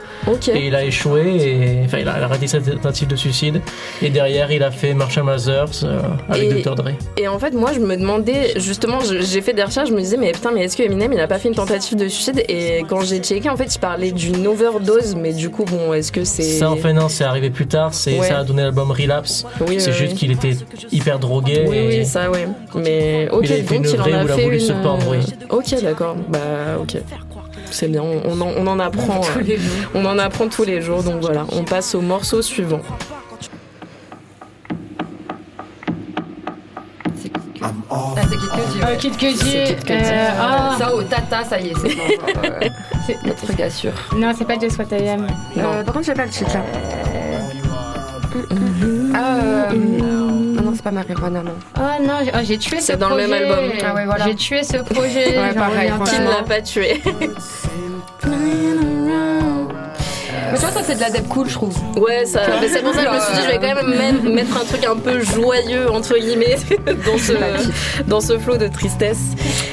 [0.55, 3.61] et il a échoué et enfin il a raté sa tentative de suicide
[4.03, 6.91] et derrière il a fait Marshall Mathers euh, avec Et- Dr Dre.
[7.17, 10.17] Et en fait, moi, je me demandais, justement, j'ai fait des recherches, je me disais,
[10.17, 12.43] mais putain, mais est-ce que Eminem, il a pas fait une tentative de suicide?
[12.49, 16.11] Et quand j'ai checké, en fait, il parlait d'une overdose, mais du coup, bon, est-ce
[16.13, 16.43] que c'est.
[16.43, 18.29] Ça en fait non, c'est arrivé plus tard, c'est Ouais.
[18.29, 19.47] ça a donné l'album Relapse.
[19.67, 20.19] Oui, c'est oui, juste oui.
[20.19, 20.57] qu'il était
[20.91, 22.49] hyper drogué Oui, et oui, ça, ouais.
[22.75, 24.67] Mais ok, Il donc il en a fait voulu une.
[24.67, 25.19] se pendre, oui.
[25.51, 26.17] Ok, d'accord.
[26.29, 26.39] Bah,
[26.81, 26.97] ok.
[27.71, 29.21] C'est bien, on, on en, on en apprend.
[29.37, 29.57] euh,
[29.95, 31.47] on en apprend tous les jours, donc voilà.
[31.53, 32.81] On passe au morceau suivant.
[37.63, 37.73] Ah,
[38.17, 38.81] c'est Kid Cudi.
[38.83, 39.39] Euh, Kid Cudi.
[39.51, 39.99] C'est Kid Cudi.
[40.03, 40.77] euh, ah.
[40.79, 42.69] Ça au tata, ça y est, c'est bon, genre, euh,
[43.07, 43.93] C'est- notre gars sûr.
[44.17, 45.27] Non, c'est pas Just What I Am.
[45.57, 46.63] Euh, par contre, j'ai pas le titre là.
[49.15, 51.53] Ah, ah non, c'est pas Marijuana, non.
[51.77, 53.45] Oh non, j'ai- oh, j'ai tué ce C'est dans le même projet.
[53.63, 53.73] album.
[53.85, 54.25] Ah ouais, voilà.
[54.27, 55.39] J'ai tué ce projet.
[55.39, 57.03] Ouais, j'en pareil, reviens Qui ne l'a pas tué
[60.53, 61.77] Mais tu vois, ça c'est de la dep cool, je trouve.
[61.97, 62.41] Ouais, ça.
[62.61, 64.57] mais c'est pour ça que je me suis dit, je vais quand même même mettre
[64.57, 66.57] un truc un peu joyeux entre guillemets
[67.07, 67.33] dans ce
[68.07, 69.21] dans ce flot de tristesse.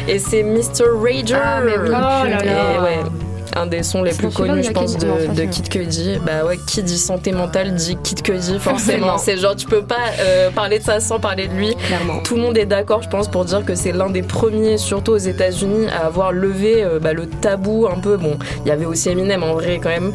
[0.08, 0.86] Et c'est Mr.
[1.02, 1.36] Rager.
[1.36, 1.90] Ah, mais oui.
[1.90, 2.44] Oh là là.
[2.44, 3.27] Et ouais.
[3.58, 6.20] Un des sons les plus connus, je pense, de, Kid Cudi.
[6.24, 9.18] Bah ouais, qui dit santé mentale dit Kid Cudi, forcément.
[9.18, 11.76] C'est genre, tu peux pas euh, parler de ça sans parler de lui.
[11.88, 12.22] Clairement.
[12.22, 15.14] Tout le monde est d'accord, je pense, pour dire que c'est l'un des premiers, surtout
[15.14, 18.16] aux États-Unis, à avoir levé euh, bah, le tabou un peu.
[18.18, 20.14] Bon, il y avait aussi Eminem en vrai quand même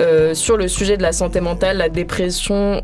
[0.00, 2.82] euh, sur le sujet de la santé mentale, la dépression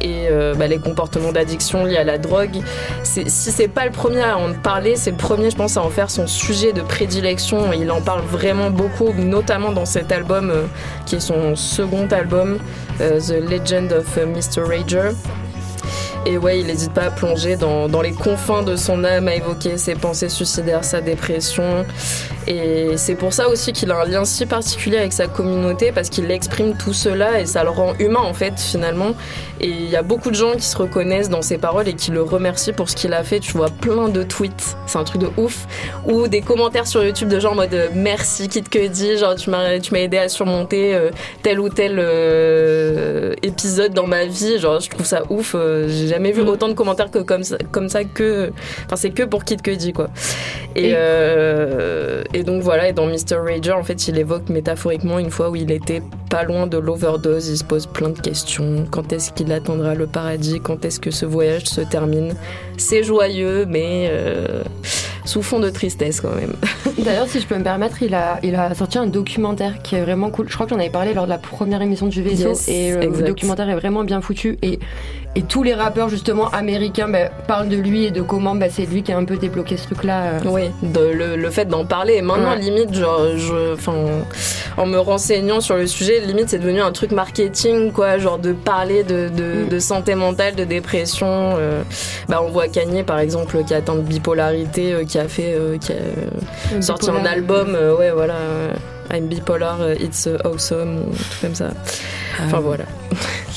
[0.00, 2.62] et bah, les comportements d'addiction liés à la drogue.
[3.04, 5.90] Si c'est pas le premier à en parler, c'est le premier, je pense, à en
[5.90, 7.72] faire son sujet de prédilection.
[7.72, 10.66] Il en parle vraiment beaucoup, notamment dans cet album euh,
[11.06, 12.58] qui est son second album,
[13.00, 14.62] euh, The Legend of Mr.
[14.62, 15.10] Rager.
[16.26, 19.76] Et ouais, il n'hésite pas à plonger dans les confins de son âme, à évoquer
[19.76, 21.84] ses pensées suicidaires, sa dépression.
[22.46, 26.10] Et c'est pour ça aussi qu'il a un lien si particulier avec sa communauté, parce
[26.10, 29.12] qu'il exprime tout cela et ça le rend humain en fait, finalement.
[29.60, 32.10] Et il y a beaucoup de gens qui se reconnaissent dans ses paroles et qui
[32.10, 33.40] le remercient pour ce qu'il a fait.
[33.40, 35.66] Tu vois plein de tweets, c'est un truc de ouf.
[36.06, 39.48] Ou des commentaires sur YouTube de gens en mode euh, merci Kid Cudi, genre tu
[39.50, 41.10] m'as tu m'as aidé à surmonter euh,
[41.42, 44.58] tel ou tel euh, épisode dans ma vie.
[44.58, 45.54] Genre je trouve ça ouf.
[45.54, 48.52] euh, J'ai jamais vu autant de commentaires que comme ça, comme ça que.
[48.86, 50.08] Enfin c'est que pour Kid Cudi quoi.
[50.76, 53.36] Et, Et- euh, et donc voilà, et dans Mr.
[53.36, 57.48] Rager, en fait, il évoque métaphoriquement une fois où il était pas loin de l'overdose.
[57.48, 58.86] Il se pose plein de questions.
[58.90, 60.58] Quand est-ce qu'il atteindra le paradis?
[60.60, 62.34] Quand est-ce que ce voyage se termine?
[62.76, 64.64] C'est joyeux, mais euh,
[65.24, 66.54] sous fond de tristesse quand même.
[66.98, 70.02] D'ailleurs, si je peux me permettre, il a, il a sorti un documentaire qui est
[70.02, 70.48] vraiment cool.
[70.48, 72.48] Je crois que j'en avais parlé lors de la première émission du vaisseau.
[72.48, 73.16] Yes, et exact.
[73.20, 74.58] le documentaire est vraiment bien foutu.
[74.62, 74.80] Et,
[75.36, 78.84] et tous les rappeurs, justement, américains, bah, parlent de lui et de comment bah, c'est
[78.86, 80.22] lui qui a un peu débloqué ce truc-là.
[80.24, 80.40] euh.
[80.46, 82.14] Oui, de- le, le fait d'en parler.
[82.14, 82.58] Et maintenant, Ouais.
[82.60, 83.94] limite, genre, je, enfin,
[84.76, 88.52] en me renseignant sur le sujet, limite, c'est devenu un truc marketing, quoi, genre de
[88.52, 89.68] parler de, de, Mm.
[89.68, 91.26] de santé mentale, de dépression.
[91.58, 91.82] euh.
[92.28, 95.54] bah, on voit Kanye, par exemple, qui a atteint de bipolarité, euh, qui a fait,
[95.58, 98.34] euh, qui a euh, sorti un album, ouais, voilà.
[99.12, 101.70] I'm bipolar, it's awesome, ou tout comme ça.
[102.46, 102.84] Enfin Euh, voilà.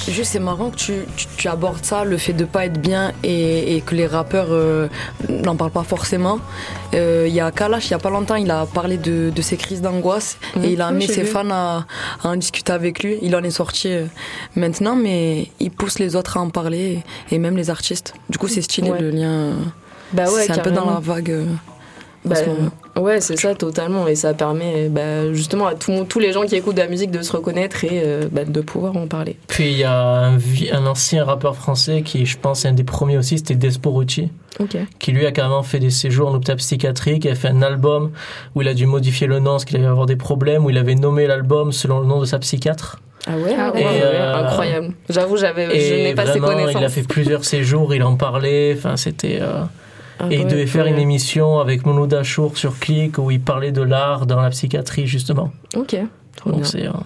[0.07, 3.11] Juste, c'est marrant que tu, tu, tu abordes ça, le fait de pas être bien
[3.23, 4.87] et, et que les rappeurs euh,
[5.29, 6.39] n'en parlent pas forcément.
[6.93, 9.41] Euh, Il y a Kalash, il y a pas longtemps, il a parlé de, de
[9.41, 11.27] ses crises d'angoisse et il a amené ses vu.
[11.27, 11.85] fans à,
[12.23, 13.17] à en discuter avec lui.
[13.21, 14.05] Il en est sorti euh,
[14.55, 18.13] maintenant, mais il pousse les autres à en parler et, et même les artistes.
[18.29, 18.99] Du coup, c'est stylé Ouais.
[19.01, 19.53] le lien.
[20.13, 21.45] Bah ouais, c'est un peu dans la vague.
[22.29, 22.35] Bah,
[22.95, 24.07] ce ouais, c'est ça totalement.
[24.07, 27.11] Et ça permet bah, justement à tout- tous les gens qui écoutent de la musique
[27.11, 29.37] de se reconnaître et euh, bah, de pouvoir en parler.
[29.47, 30.31] Puis il y a
[30.73, 34.77] un, ancien rappeur français qui, je pense, est un des premiers aussi, c'était Desporucci, Ok.
[34.99, 38.11] qui lui a carrément fait des séjours en hôpital psychiatrique, il a fait un album
[38.55, 40.77] où il a dû modifier le nom parce qu'il allait avoir des problèmes, où il
[40.77, 42.99] avait nommé l'album selon le nom de sa psychiatre.
[43.29, 43.85] Ah ouais, Ah ouais, ouais.
[43.85, 44.93] ouais, Et, euh, incroyable.
[45.09, 46.81] J'avoue, j'avais, je n'ai pas ces vraiment, connaissances.
[46.81, 49.39] il a fait plusieurs séjours, il en parlait, enfin c'était...
[49.41, 49.63] euh,
[50.19, 50.91] Ah Et il ouais, devait faire ouais.
[50.91, 55.05] une émission avec Mono Dachour sur Click où il parlait de l'art dans la psychiatrie
[55.07, 55.51] justement.
[55.75, 55.95] Ok,
[56.35, 56.91] trop Donc bien.
[56.93, 56.97] euh,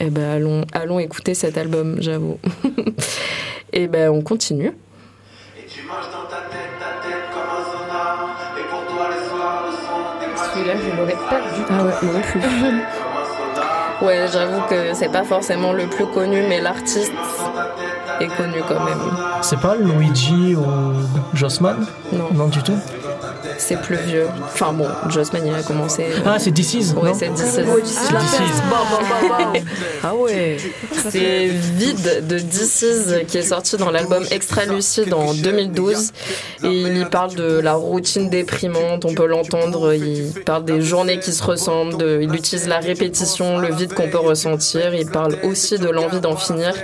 [0.00, 2.38] Eh ben allons, allons écouter cet album, j'avoue.
[3.72, 4.66] Et ben on continue.
[4.68, 8.36] Et tu marches dans ta tête, ta tête comme un sonar.
[8.58, 11.64] Et pour toi, les soirs, le son des Celui-là, je l'aurais pas tout.
[11.70, 12.40] Ah ouais, moi non plus.
[14.02, 17.12] Ouais, j'avoue que c'est pas forcément le plus connu, mais l'artiste
[18.20, 18.98] est connu quand même.
[19.42, 20.64] c'est pas Luigi ou
[21.34, 21.86] Jossman?
[22.12, 22.28] Non.
[22.34, 22.76] Non du tout.
[23.62, 24.26] C'est plus vieux.
[24.44, 26.02] Enfin bon, Jossman il a commencé.
[26.04, 27.50] euh, Ah, c'est This Is, Ouais, non c'est This Is.
[27.52, 29.62] C'est This Is.
[30.02, 30.56] Ah ouais.
[31.10, 36.12] C'est Vide de This Is qui est sorti dans l'album Extra Lucide en 2012
[36.64, 39.04] et il y parle de la routine déprimante.
[39.04, 39.92] On peut l'entendre.
[39.94, 41.96] Il parle des journées qui se ressemblent.
[41.96, 44.94] de- il utilise la répétition, le vide qu'on peut ressentir.
[44.94, 46.74] Il parle aussi de l'envie d'en finir.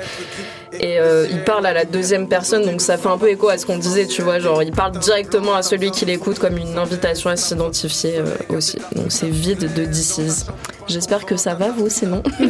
[0.72, 3.57] Et euh, il parle à la deuxième personne, donc ça fait un peu écho à
[3.59, 4.38] ce qu'on disait, tu vois.
[4.38, 8.78] Genre, il parle directement à celui qui l'écoute comme une invitation à s'identifier euh, aussi.
[8.94, 10.46] Donc c'est vide de DC's.
[10.87, 12.22] J'espère que ça va, vous, sinon.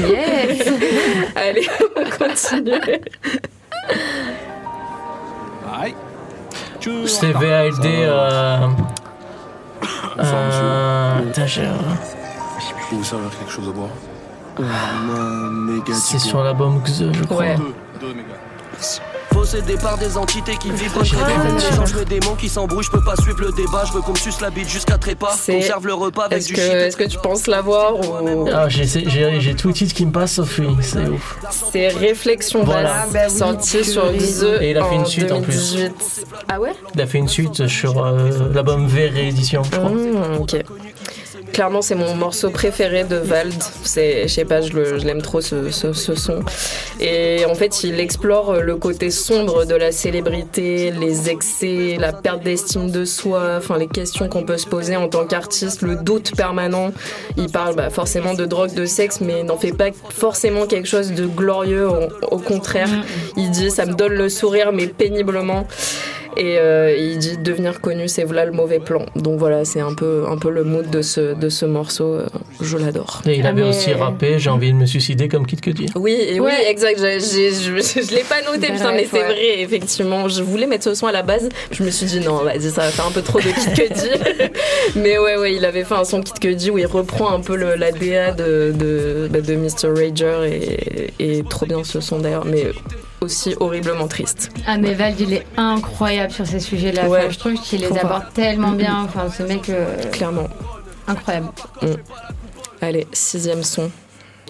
[0.00, 0.68] Yes
[1.36, 3.00] Allez, on continue.
[7.06, 7.84] C'est VALD.
[7.84, 8.66] Euh...
[10.18, 11.18] Euh...
[11.20, 11.62] Putain, j'ai-
[12.90, 13.88] Vous savez quelque chose à boire
[15.92, 17.38] C'est sur l'album Xe, je crois.
[17.38, 17.56] Ouais.
[19.30, 21.50] Possédé par des entités qui vivent J'ai très pas bien.
[21.52, 21.76] compris.
[21.76, 23.84] Change le démon qui s'embrouille, je peux pas suivre le débat.
[23.86, 25.34] Je veux qu'on me suce la bite jusqu'à trépas.
[25.38, 26.72] C'est- Conserve le repas avec Est-ce du que, shit.
[26.72, 28.48] est-ce que tu penses l'avoir ou...
[28.52, 31.38] Ah, j'ai tout le titre qui me passe sauf lui, c'est ouf.
[31.72, 33.06] C'est Réflexion Voilà.
[33.12, 35.74] basse, sorti sur Xe Et il a fait une en suite, en plus.
[35.74, 36.26] 2018.
[36.48, 39.90] Ah ouais Il a fait une suite sur euh, l'album V réédition, je crois.
[39.90, 40.56] Mmh, ok.
[41.58, 43.52] Clairement, c'est mon morceau préféré de Vald.
[43.82, 46.38] C'est, je sais pas, je, l'aime trop ce, ce- ce son.
[47.00, 52.44] Et en fait, il explore le côté sombre de la célébrité, les excès, la perte
[52.44, 56.36] d'estime de soi, enfin les questions qu'on peut se poser en tant qu'artiste, le doute
[56.36, 56.92] permanent.
[57.36, 61.10] Il parle bah, forcément de drogue, de sexe, mais n'en fait pas forcément quelque chose
[61.10, 61.88] de glorieux.
[61.88, 62.88] Au, au contraire,
[63.36, 65.66] il dit ça me donne le sourire, mais péniblement.
[66.36, 69.04] Et euh, il dit devenir connu, c'est voilà le mauvais plan.
[69.16, 72.14] Donc voilà, c'est un peu, un peu le mood de ce, de ce morceau.
[72.14, 72.26] euh,
[72.60, 73.22] Je l'adore.
[73.26, 75.86] Et il Ah, avait mais- aussi rappé J'ai envie de me suicider comme Kid Cudi.
[75.96, 76.52] Oui, et Ouais.
[76.58, 76.98] oui, exact.
[77.00, 79.24] j'ai- j'ai- Je, je, l'ai pas noté, putain, mais c'est ouais.
[79.24, 80.28] vrai, effectivement.
[80.28, 81.48] Je voulais mettre ce son à la base.
[81.72, 84.10] Je me suis dit non, vas-y, ça va faire un peu trop de Kid Cudi.
[84.96, 87.56] mais ouais, ouais, il avait fait un son Kid Cudi où il reprend un peu
[87.56, 89.88] le, la DA de, de, bah, de Mr.
[89.96, 92.64] Rager et, et trop bien ce son d'ailleurs, mais
[93.20, 94.50] aussi horriblement triste.
[94.66, 97.08] Ah mais Vald il est incroyable sur ces sujets-là.
[97.08, 97.18] Ouais.
[97.20, 99.04] Enfin, je trouve qu'il les aborde tellement bien.
[99.04, 100.48] Enfin ce mec euh, Clairement.
[101.06, 101.48] incroyable.
[102.80, 103.90] Allez, sixième son.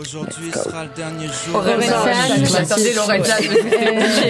[0.01, 1.57] Aujourd'hui sera le dernier jour.
[1.57, 1.89] Orelsan,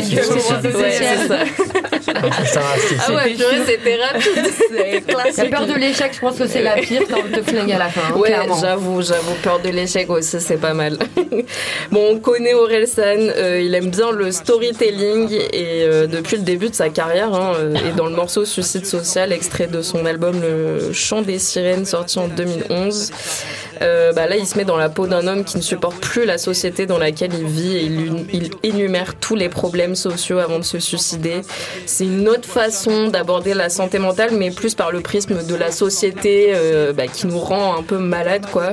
[0.09, 1.78] Je
[2.23, 4.53] Ah ouais, purée, c'était rapide.
[4.69, 5.51] C'est La classique.
[5.51, 7.89] peur de l'échec, je pense que c'est la pire, envie de te flinguer à la
[7.89, 8.01] fin.
[8.13, 8.59] hein, Ouais, clairement.
[8.61, 10.99] j'avoue, j'avoue, peur de l'échec aussi, c'est pas mal.
[11.91, 13.03] bon, on connaît Orelsan,
[13.37, 17.53] euh, il aime bien le storytelling et euh, depuis le début de sa carrière, hein,
[17.57, 21.85] euh, et dans le morceau Suicide Social, extrait de son album Le Chant des Sirènes,
[21.87, 23.11] sorti en 2011.
[23.83, 26.25] Euh, bah là, il se met dans la peau d'un homme qui ne supporte plus
[26.25, 30.65] la société dans laquelle il vit et il, énumère tous les problèmes sociaux avant de
[30.65, 31.43] se suicider.
[31.87, 35.71] C'est une autre façon d'aborder la santé mentale, mais plus par le prisme de la
[35.71, 38.73] société euh, bah, qui nous rend un peu malades, quoi.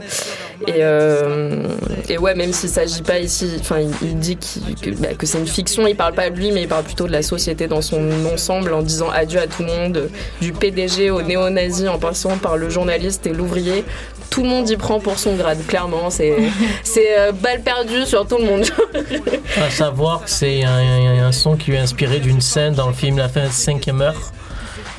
[0.67, 1.63] Et, euh,
[2.07, 5.47] et ouais, même s'il s'agit pas ici, enfin, il, dit que, bah, que c'est une
[5.47, 8.09] fiction, il parle pas de lui, mais il parle plutôt de la société dans son
[8.33, 10.09] ensemble en disant adieu à tout le monde,
[10.41, 13.83] du PDG au néo-nazi en passant par le journaliste et l'ouvrier.
[14.29, 16.09] Tout le monde y prend pour son grade, clairement.
[16.09, 16.35] C'est,
[16.83, 18.65] c'est euh, balle perdue sur tout le monde.
[19.61, 23.17] À savoir que c'est un, un- son qui est inspiré d'une scène dans le film
[23.17, 24.15] La fin de cinquième heure,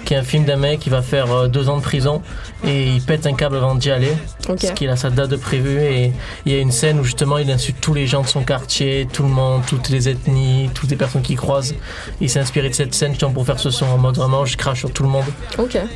[0.04, 2.22] qui est un film d'un mec qui va faire euh, deux ans de prison
[2.64, 4.12] et il pète un câble avant d'y aller,
[4.46, 6.12] parce qu'il a sa date de prévu et
[6.46, 9.06] il y a une scène où justement il insulte tous les gens de son quartier,
[9.12, 11.74] tout le monde, toutes les ethnies, toutes les personnes qu'il croise.
[12.20, 14.56] Il s'est inspiré de cette scène justement pour faire ce son en mode vraiment je
[14.56, 15.24] crache sur tout le monde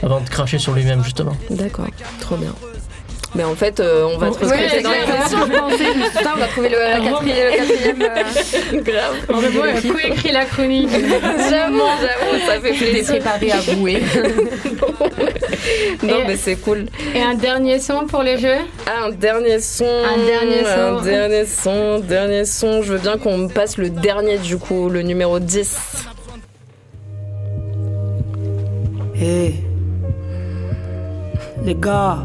[0.03, 1.33] avant de cracher sur lui-même justement.
[1.49, 1.87] d'accord,
[2.21, 2.53] trop bien.
[3.37, 5.85] Mais en fait, euh, on va Ouais, recruter dans dit,
[6.17, 9.17] putain, on va trouver le, la quatrième, le quatrième euh, Grave.
[9.33, 10.89] En fait, moi, j'ai coécrit la chronique.
[11.51, 13.05] J'avoue, j'avoue, ça fait plaisir.
[13.21, 14.03] préparée à bouer.
[16.03, 16.87] Non, Et- mais c'est cool.
[17.15, 18.57] Et un dernier son pour les jeux?
[18.87, 19.85] Ah, un dernier son.
[19.85, 20.99] Un dernier son.
[20.99, 22.83] Un dernier son, dernier son.
[22.83, 25.77] Je veux bien qu'on me passe le dernier, du coup, le numéro 10.
[29.21, 29.55] Hé
[31.65, 32.19] Les gars,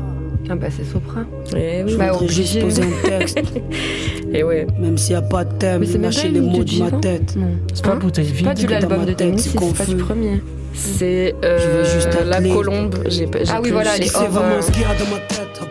[0.49, 1.21] Ah bah c'est Sopra.
[1.55, 1.91] Et oui.
[1.91, 3.39] je Bah, voudrais juste poser un texte,
[4.33, 4.67] Et ouais.
[4.79, 6.77] même s'il n'y a pas de thème, Mais c'est même lâcher pas les mots du
[6.77, 7.35] de ma tête.
[7.73, 8.45] C'est pas Hein bouteille vide.
[8.45, 10.41] Pas du Dans l'album ma de tête, 2006, c'est pas du premier.
[10.73, 12.41] C'est Je euh, veux juste La.
[12.41, 12.95] Colombe.
[13.07, 15.61] J'ai Ah oui, voilà, les C'est vraiment ce qu'il y a dans ma tête.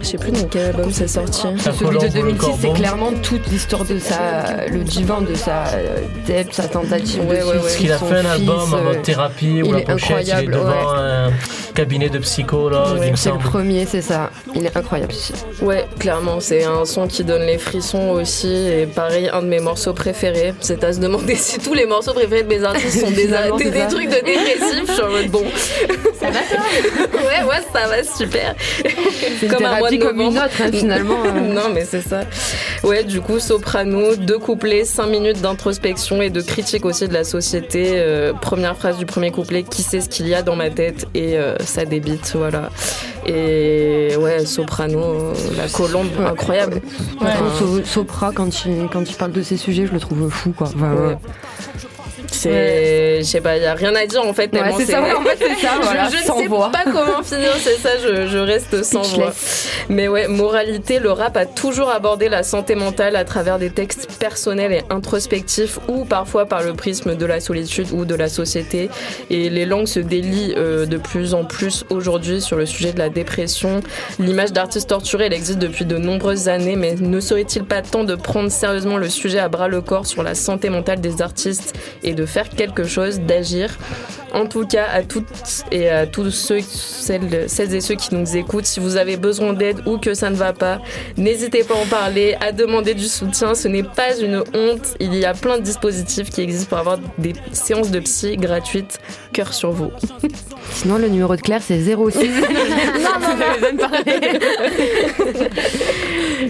[0.00, 1.42] Je sais plus dans quel album c'est sorti.
[1.58, 5.68] Celui de colombe, le 2006, c'est clairement toute l'histoire de sa, le divan de sa
[5.74, 7.58] euh, deb, sa tentative Ouais, de ouais, ouais.
[7.58, 10.28] Parce suicide, qu'il a fait un album en euh, mode thérapie où la pochette il
[10.28, 11.00] est incroyable, devant ouais.
[11.00, 11.32] un
[11.74, 14.30] cabinet de psychologue, C'est le premier, c'est ça.
[14.54, 15.12] Il est incroyable.
[15.60, 18.48] Ouais, clairement, c'est un son qui donne les frissons aussi.
[18.48, 20.54] Et pareil, un de mes morceaux préférés.
[20.60, 23.48] C'est à se demander si tous les morceaux préférés de mes artistes sont des, ça.
[23.88, 24.84] trucs de dépressif.
[24.86, 25.44] Je suis en mode bon.
[26.20, 26.64] Ça va toi?
[27.24, 28.54] Ouais, ouais, ça va super.
[29.40, 29.52] C'est une
[29.98, 31.18] comme une autre, hein, finalement.
[31.24, 31.52] euh.
[31.54, 32.20] non, mais c'est ça.
[32.82, 37.24] Ouais, du coup, soprano, deux couplets, cinq minutes d'introspection et de critique aussi de la
[37.24, 37.92] société.
[37.94, 41.06] Euh, première phrase du premier couplet, qui sait ce qu'il y a dans ma tête
[41.14, 42.70] Et euh, ça débite, voilà.
[43.26, 46.80] Et ouais, soprano, la colombe, incroyable.
[47.58, 50.68] So- Sopra, quand il, quand il parle de ces sujets, je le trouve fou, quoi.
[50.74, 51.16] Enfin, Ouais.
[52.30, 54.52] C'est, je sais pas, y a rien à dire en fait.
[54.52, 56.70] Ouais, c'est ça, ouais, en fait, c'est ça, Je- voilà, je, ne sans sais voix.
[56.72, 59.32] pas comment finir, c'est ça, je, je reste sans voix.
[59.88, 64.08] Mais ouais, moralité, le rap a toujours abordé la santé mentale à travers des textes
[64.18, 68.90] personnels et introspectifs ou parfois par le prisme de la solitude ou de la société.
[69.30, 72.98] Et les langues se délient euh, de plus en plus aujourd'hui sur le sujet de
[72.98, 73.80] la dépression.
[74.18, 78.14] L'image d'artiste torturé, elle existe depuis de nombreuses années, mais ne serait-il pas temps de
[78.14, 82.14] prendre sérieusement le sujet à bras le corps sur la santé mentale des artistes et
[82.14, 83.76] de faire quelque chose, d'agir
[84.34, 85.26] en tout cas, à toutes
[85.72, 89.52] et à tous ceux, celles, celles et ceux qui nous écoutent, si vous avez besoin
[89.52, 90.78] d'aide ou que ça ne va pas,
[91.16, 93.54] n'hésitez pas à en parler, à demander du soutien.
[93.54, 94.94] Ce n'est pas une honte.
[95.00, 98.98] Il y a plein de dispositifs qui existent pour avoir des séances de psy gratuites.
[99.32, 99.90] Cœur sur vous.
[100.70, 101.94] Sinon, le numéro de Claire, c'est 06.
[101.94, 102.04] non,
[103.74, 103.88] non,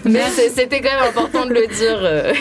[0.04, 1.98] Mais c'est- c'était quand même important de le dire.
[2.02, 2.32] euh.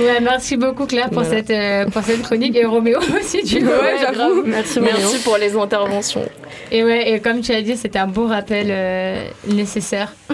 [0.00, 1.38] Ouais, merci beaucoup Claire pour, Voilà.
[1.38, 3.66] cette, euh, pour cette chronique et Roméo aussi du coup.
[3.70, 4.42] Ouais, j'avoue.
[4.44, 6.28] Merci, Merci pour les interventions.
[6.72, 10.12] Et ouais, et comme tu as dit, c'était un beau rappel euh, nécessaire.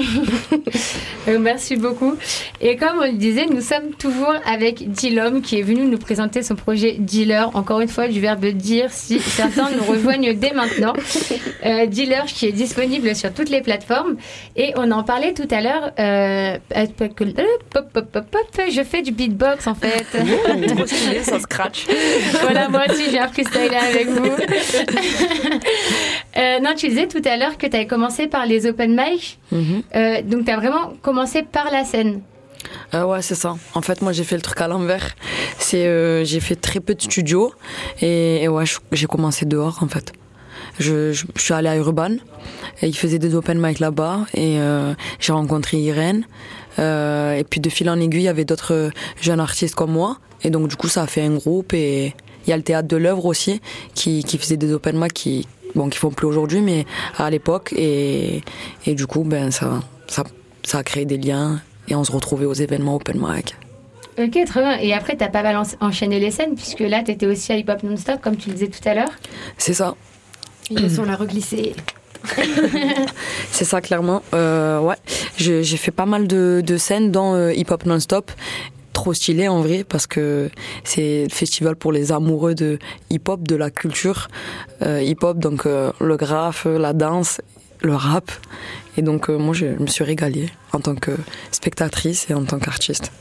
[1.26, 2.14] Donc, merci beaucoup.
[2.60, 6.42] Et comme on le disait, nous sommes toujours avec Dilom qui est venu nous présenter
[6.42, 7.50] son projet Dealer.
[7.54, 10.92] Encore une fois, du verbe dire si certains nous rejoignent dès maintenant.
[11.64, 14.16] Euh, Dealer qui est disponible sur toutes les plateformes.
[14.56, 15.92] Et on en parlait tout à l'heure.
[15.98, 16.56] euh,
[17.16, 17.24] que-
[17.70, 20.04] pop, pop, pop, pop, je fais du beatbox en fait.
[20.68, 21.86] Trop stylé, ça scratch.
[22.42, 24.26] voilà, moi aussi j'ai un freestyle avec vous.
[26.36, 29.38] Euh, non, tu disais tout à l'heure que tu avais commencé par les open mic.
[29.52, 29.82] Mhm.
[29.94, 32.20] Euh, donc tu as vraiment commencé par la scène.
[32.94, 33.56] Euh, ouais, c'est ça.
[33.74, 35.14] En fait, moi, j'ai fait le truc à l'envers.
[35.58, 37.52] C'est, j'ai fait très peu de studio
[38.00, 40.12] et, et ouais, j'ai commencé dehors en fait.
[40.78, 42.16] Je, je, je suis allée à Urban
[42.82, 44.58] et ils faisaient des open mic là-bas et
[45.20, 46.26] j'ai rencontré Irène.
[46.78, 48.90] Et puis de fil en aiguille, il y avait d'autres
[49.20, 52.14] jeunes artistes comme moi et donc du coup, ça a fait un groupe et
[52.46, 53.60] il y a le théâtre de l'œuvre aussi
[53.94, 55.46] qui, qui faisait des open mic qui
[55.76, 56.84] bon qui font plus aujourd'hui mais
[57.16, 58.42] à l'époque et,
[58.86, 60.24] et du coup ben ça, ça
[60.64, 63.54] ça a créé des liens et on se retrouvait aux événements open mic.
[64.18, 64.78] Ok, très bien.
[64.80, 67.56] Et après, t'as pas mal en- enchaîné les scènes puisque là, tu étais aussi à
[67.58, 69.10] Hip Hop Non-Stop, comme tu le disais tout à l'heure.
[69.58, 69.94] C'est ça.
[70.70, 71.74] Yes, on l'a reglissé.
[73.52, 74.22] C'est ça clairement.
[74.34, 74.96] Euh, ouais,
[75.36, 78.32] j'ai fait pas mal de, de scènes dans euh, Hip Hop Non-Stop.
[78.96, 80.48] Trop stylé en vrai parce que
[80.82, 82.78] c'est le festival pour les amoureux de
[83.10, 84.28] hip hop, de la culture
[84.80, 87.42] euh, hip hop, donc euh, le graphe, la danse,
[87.82, 88.30] le rap.
[88.96, 91.10] Et donc euh, moi je me suis régalée en tant que
[91.50, 93.12] spectatrice et en tant qu'artiste.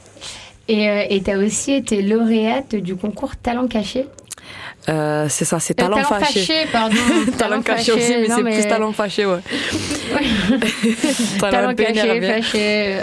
[0.70, 4.08] Et et t'as aussi été lauréate du concours Talent Caché.
[4.88, 6.68] Euh, c'est ça, c'est Euh, talent, fâché.
[6.72, 6.96] pardon.
[7.38, 9.40] talent caché aussi, mais c'est plus talent fâché, ouais.
[11.40, 12.98] Talent peu caché, fâché.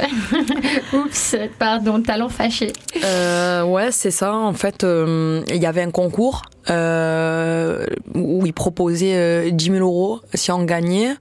[0.92, 2.72] Oups, pardon, talent fâché.
[3.04, 4.32] Euh, ouais, c'est ça.
[4.32, 7.84] En fait, euh, il y avait un concours euh,
[8.14, 11.14] où ils proposaient euh, 10 000 euros si on gagnait.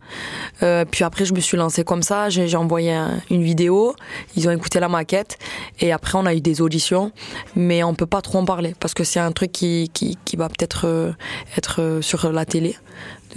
[0.63, 2.29] Euh, puis après, je me suis lancée comme ça.
[2.29, 3.95] J'ai envoyé un- une vidéo.
[4.35, 5.37] Ils ont écouté la maquette.
[5.79, 7.11] Et après, on a eu des auditions.
[7.55, 10.35] Mais on peut pas trop en parler parce que c'est un truc qui, qui, qui
[10.35, 11.11] va peut-être euh,
[11.57, 12.75] être euh, sur la télé.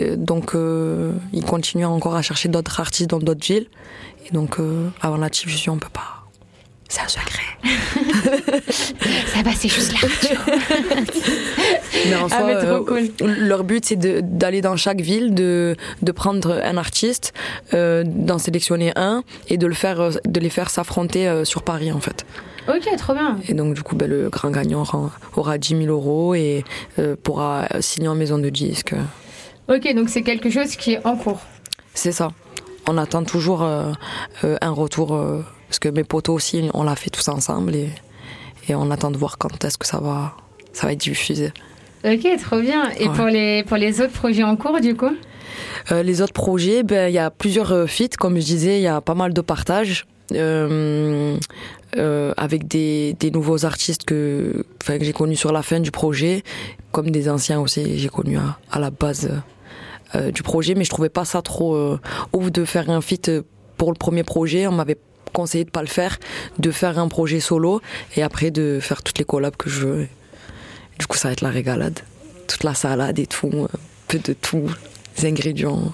[0.00, 0.54] Euh, Donc,
[1.32, 3.68] ils continuent encore à chercher d'autres artistes dans d'autres villes.
[4.26, 4.56] Et donc,
[5.00, 6.23] avant la diffusion, on peut pas.
[6.94, 7.42] C'est un secret.
[9.26, 10.54] Ça va, c'est juste la radio.
[12.06, 15.74] Mais en Ah, soi, mais trop euh, leur but c'est d'aller dans chaque ville, de,
[16.02, 17.32] de prendre un artiste,
[17.72, 21.62] euh, d'en sélectionner un et de le faire, euh, de les faire s'affronter euh, sur
[21.62, 22.24] Paris en fait.
[22.68, 23.38] Ok, trop bien.
[23.48, 26.62] Et donc du coup, ben, le grand gagnant aura, aura 10 000 euros et
[27.00, 28.94] euh, pourra signer en maison de disque.
[29.68, 31.40] Ok, donc c'est quelque chose qui est en cours.
[31.94, 32.28] C'est ça.
[32.86, 33.90] On attend toujours euh,
[34.44, 35.42] euh, un retour euh,
[35.74, 37.88] parce que mes potos aussi, on l'a fait tous ensemble et,
[38.68, 40.36] et on attend de voir quand est-ce que ça va,
[40.72, 41.52] ça va être diffusé.
[42.04, 42.90] Ok, trop bien.
[43.00, 43.14] Et Ouais.
[43.16, 45.10] pour, les, pour les autres projets en cours, du coup?
[45.90, 48.82] Euh, les autres projets, ben, il y a plusieurs euh, feats, comme je disais, il
[48.82, 50.06] y a pas mal de partages.
[50.32, 51.36] euh,
[51.96, 56.44] euh, avec des, des nouveaux artistes que, que j'ai connus sur la fin du projet,
[56.92, 59.28] comme des anciens aussi, j'ai connus à, à la base
[60.14, 61.96] euh, du projet, mais je trouvais pas ça trop
[62.32, 63.28] ouf de faire un feat
[63.76, 64.68] pour le premier projet.
[64.68, 64.98] On m'avait
[65.34, 66.18] conseillé de pas le faire,
[66.58, 67.82] de faire un projet solo
[68.16, 70.08] et après de faire toutes les collabs que je veux.
[70.98, 72.00] Du coup, ça va être la régalade.
[72.48, 73.78] Toute la salade et tout, un
[74.08, 74.70] peu de tout.
[75.22, 75.92] ingrédients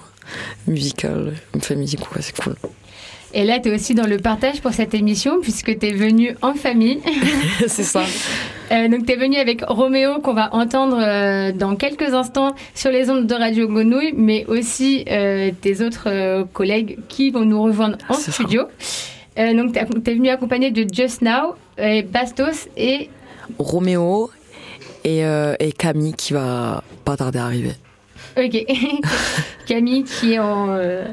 [0.67, 2.55] musicaux, enfin musicaux, ouais, c'est cool.
[3.33, 6.35] Et là, tu es aussi dans le partage pour cette émission, puisque tu es venu
[6.41, 6.99] en famille.
[7.67, 8.03] c'est ça.
[8.71, 12.91] Euh, donc, tu es venu avec Roméo, qu'on va entendre euh, dans quelques instants sur
[12.91, 17.61] les ondes de Radio Grenouille, mais aussi euh, tes autres euh, collègues qui vont nous
[17.61, 18.31] rejoindre en ça.
[19.39, 19.79] Euh, donc, tu
[20.11, 23.09] es venu accompagné de Just Now, et Bastos et
[23.57, 24.29] Roméo
[25.03, 27.73] et, euh, et Camille qui va pas tarder à arriver.
[28.37, 28.65] Ok.
[29.65, 31.05] Camille qui est en, euh,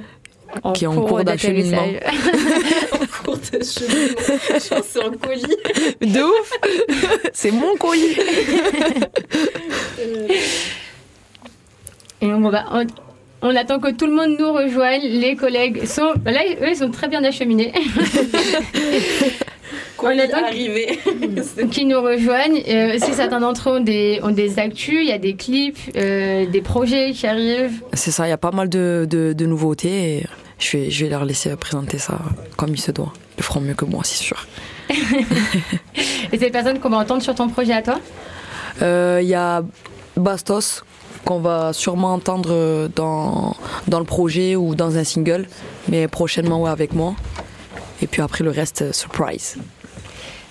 [0.62, 1.86] en Qui est en cours d'acheminement.
[2.92, 4.14] En cours d'acheminement.
[4.18, 5.56] Je pense c'est en colis.
[6.00, 6.52] De ouf
[7.32, 8.16] C'est mon colis
[12.20, 12.64] Et on, va,
[13.43, 15.03] on, attend que tout le monde nous rejoigne.
[15.03, 16.12] Les collègues sont.
[16.24, 17.72] Là, eux, ils sont très bien acheminés.
[19.99, 20.99] on attend Arrivé.
[21.70, 22.62] qu'ils nous rejoignent.
[22.68, 25.78] Euh, si certains d'entre eux ont des, ont des actus, il y a des clips,
[25.97, 27.82] euh, des projets qui arrivent.
[27.93, 30.26] C'est ça, il y a pas mal de, de, de nouveautés et
[30.59, 32.18] je vais, je vais leur laisser présenter ça
[32.57, 33.12] comme il se doit.
[33.36, 34.47] Ils le feront mieux que moi, c'est sûr.
[36.32, 38.01] Et ces personnes qu'on va entendre sur ton projet à toi?
[38.82, 39.62] Euh, Il y a
[40.16, 40.82] Bastos
[41.24, 43.54] qu'on va sûrement entendre dans,
[43.86, 45.46] dans le projet ou dans un single,
[45.88, 47.14] mais prochainement ouais, avec moi.
[48.02, 49.56] Et puis après le reste, euh, surprise.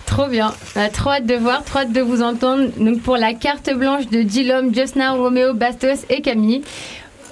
[0.06, 0.54] Trop bien.
[0.76, 2.70] A trop hâte de voir, trop hâte de vous entendre.
[2.78, 6.62] Donc pour la carte blanche de Dilom, Justna, Roméo, Bastos et Camille,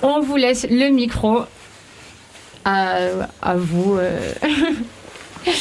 [0.03, 1.39] on vous laisse le micro.
[2.65, 2.97] À,
[3.41, 3.97] à vous.
[3.97, 4.19] euh.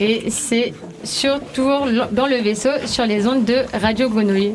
[0.00, 0.72] Et c'est
[1.04, 4.54] sur Tour, dans le vaisseau, sur les ondes de Radio Grenouille.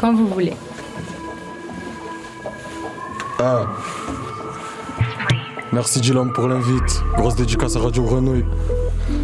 [0.00, 0.54] Quand vous voulez.
[3.38, 3.66] Ah.
[5.72, 7.02] Merci Dylan pour l'invite.
[7.16, 8.44] Grosse dédicace à Radio Grenouille.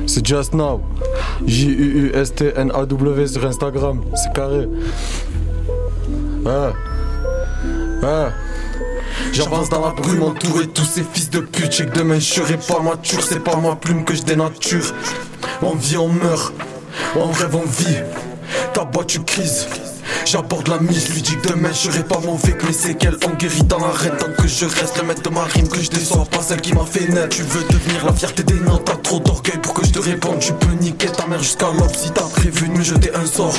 [0.07, 0.81] C'est Just Now.
[1.47, 4.01] J-U-U-S-T-N-A-W sur Instagram.
[4.15, 4.69] C'est carré.
[6.47, 6.73] Ah.
[8.03, 8.29] Ah.
[9.33, 11.73] J'avance dans la brume entouré de tous ces fils de pute.
[11.73, 13.23] J'ai que demain je serai pas mature.
[13.23, 14.93] C'est pas ma plume que je dénature.
[15.63, 16.53] On vit, on meurt.
[17.17, 17.99] On rêve, on vit.
[18.73, 19.69] Ta boîte, tu crises.
[20.31, 23.35] J'aborde la mise, lui dis que demain je serai pas mauvais que mes séquelles ont
[23.37, 26.25] guéri dans l'arène Tant que je reste le maître de ma rime, que je déçois
[26.25, 27.35] pas celle qui m'a fait naître.
[27.35, 30.39] Tu veux devenir la fierté des noms, t'as trop d'orgueil pour que je te réponde.
[30.39, 33.57] Tu peux niquer ta mère jusqu'à l'aube si t'as prévu de me jeter un sort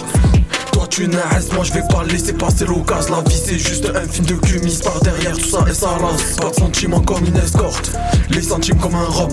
[0.72, 4.08] toi tu naisses, moi je vais pas laisser passer l'occasion La vie c'est juste un
[4.08, 4.80] film de cumis.
[4.84, 7.92] Par derrière tout ça et ça lasse Pas de sentiments comme une escorte,
[8.30, 9.30] les centimes comme un rhum.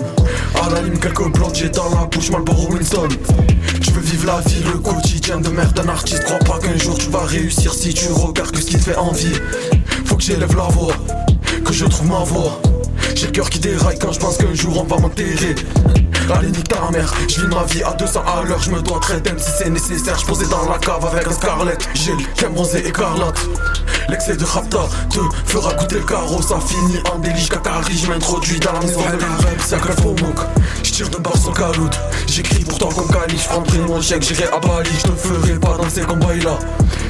[0.61, 3.07] À la lime quelques blocs, j'ai dans la bouche Marlboro Winston.
[3.81, 6.23] Tu veux vivre la vie, le quotidien de merde d'un artiste.
[6.23, 8.97] Crois pas qu'un jour tu vas réussir si tu regardes que ce qui te fait
[8.97, 9.33] envie.
[10.05, 10.93] Faut que j'élève la voix,
[11.63, 12.59] que je trouve ma voix
[13.19, 15.53] J'ai le cœur qui déraille quand je pense qu'un jour on va m'enterrer.
[16.33, 18.97] Allez nique ta mère, je vis ma vie à 200 à l'heure, je me dois
[19.01, 22.55] très d'aime si c'est nécessaire, je dans la cave avec un scarlet, j'ai le crème
[22.55, 23.41] rosé écarlate.
[24.07, 28.59] L'excès de rapta te fera goûter le carreau, ça finit en délige cacari, je m'introduis
[28.61, 29.79] dans la maison de la rêve, c'est un
[30.99, 31.97] tire de barre sans caloute,
[32.27, 35.53] j'écris pour toi comme Kali, je prendrai mon chèque, j'irai à Bali, je te ferai
[35.57, 36.59] pas dans ces combats là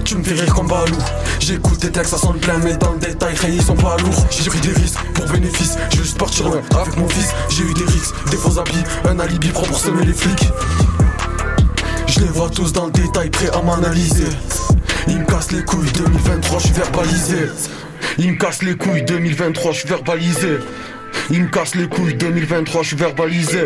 [0.03, 0.97] tu me fais rire comme Balou.
[1.39, 4.25] J'écoute tes textes, ça sonne plein mais dans le détail, hey, ils sont pas lourds.
[4.29, 7.29] J'ai pris des risques pour bénéfice, veux juste partir loin avec mon fils.
[7.49, 10.49] J'ai eu des risques, des faux habits, un alibi propre pour semer les flics.
[12.07, 14.29] Je les vois tous dans le détail, prêts à m'analyser.
[15.07, 17.37] Ils me cassent les couilles, 2023, je suis verbalisé.
[18.19, 20.59] Ils me cassent les couilles, 2023, je suis verbalisé
[21.29, 23.63] Ils me cassent les couilles, 2023, je suis verbalisé.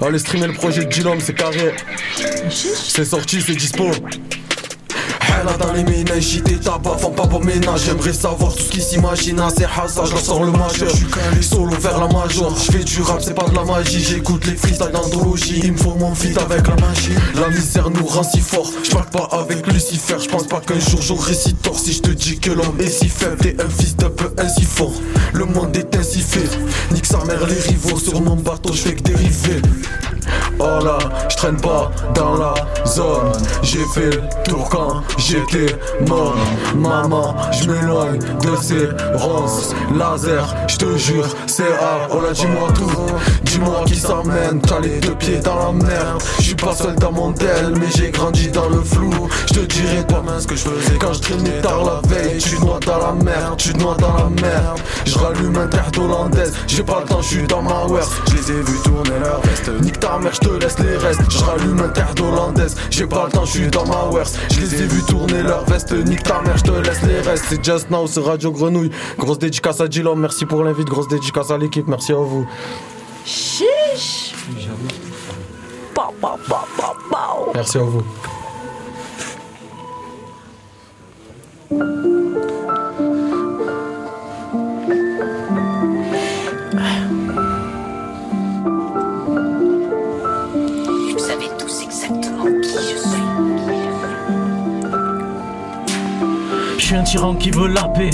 [0.00, 1.74] Allez streamer le projet de Gilom, c'est carré.
[2.50, 3.90] C'est sorti, c'est dispo
[5.58, 9.40] dans les ménages, j'étais tabac, font pas pour ménage J'aimerais savoir tout ce qui s'imagine,
[9.56, 10.88] c'est hasard, je leur sors le majeur.
[10.88, 11.42] J'suis calé.
[11.42, 14.02] Solo vers la major, j'fais du rap, c'est pas de la magie.
[14.02, 17.12] J'écoute les freestyles d'anthologie, il me faut mon feat avec la magie.
[17.34, 21.34] La misère nous rend si fort, j'parle pas avec Lucifer J'pense pas qu'un jour j'aurai
[21.34, 21.78] si tort.
[21.78, 24.94] Si j'te dis que l'homme est si faible T'es un fils d'un peu ainsi fort,
[25.32, 26.48] le monde est ainsi fait.
[26.92, 29.62] Nique sa mère les rivaux, sur mon bateau j'fais que dériver.
[30.60, 30.98] Oh là,
[31.30, 33.32] je traîne pas dans la zone.
[33.62, 35.76] J'ai fait le tour quand j'étais
[36.08, 36.36] mort.
[36.74, 39.74] Maman, je m'éloigne de ces ronces.
[39.96, 42.08] Laser, je te jure, c'est A.
[42.10, 42.90] Oh là, dis-moi tout.
[43.42, 44.60] Dis-moi qui s'emmène.
[44.62, 46.22] T'as les deux pieds dans la merde.
[46.38, 49.10] Je suis pas seul dans mon tel, mais j'ai grandi dans le flou.
[49.48, 52.38] Je te dirai toi-même ce que je faisais quand je traînais tard la veille.
[52.38, 54.80] Tu noies dans la merde, tu noies dans la merde.
[55.04, 56.52] Je rallume un terre hollandaise.
[56.66, 58.08] J'ai pas le temps, je suis dans ma work.
[58.28, 59.70] Je les ai vus tourner leur veste.
[59.82, 61.20] Nique ta mère, je te laisse les restes.
[61.28, 62.76] Je rallume un terre hollandaise.
[62.90, 64.28] J'ai pas le temps, je suis dans ma work.
[64.52, 65.92] Je les ai vus leur veste.
[65.92, 67.46] Nique ta mère, je te laisse les restes.
[67.48, 68.90] C'est Just Now, c'est Radio Grenouille.
[69.18, 70.88] Grosse dédicace à Gilom, merci pour l'invite.
[70.88, 72.46] Grosse dédicace à l'équipe, merci à vous.
[73.24, 74.34] Chiche.
[77.54, 78.02] Merci à vous.
[96.88, 98.10] Sang qui veut la paix.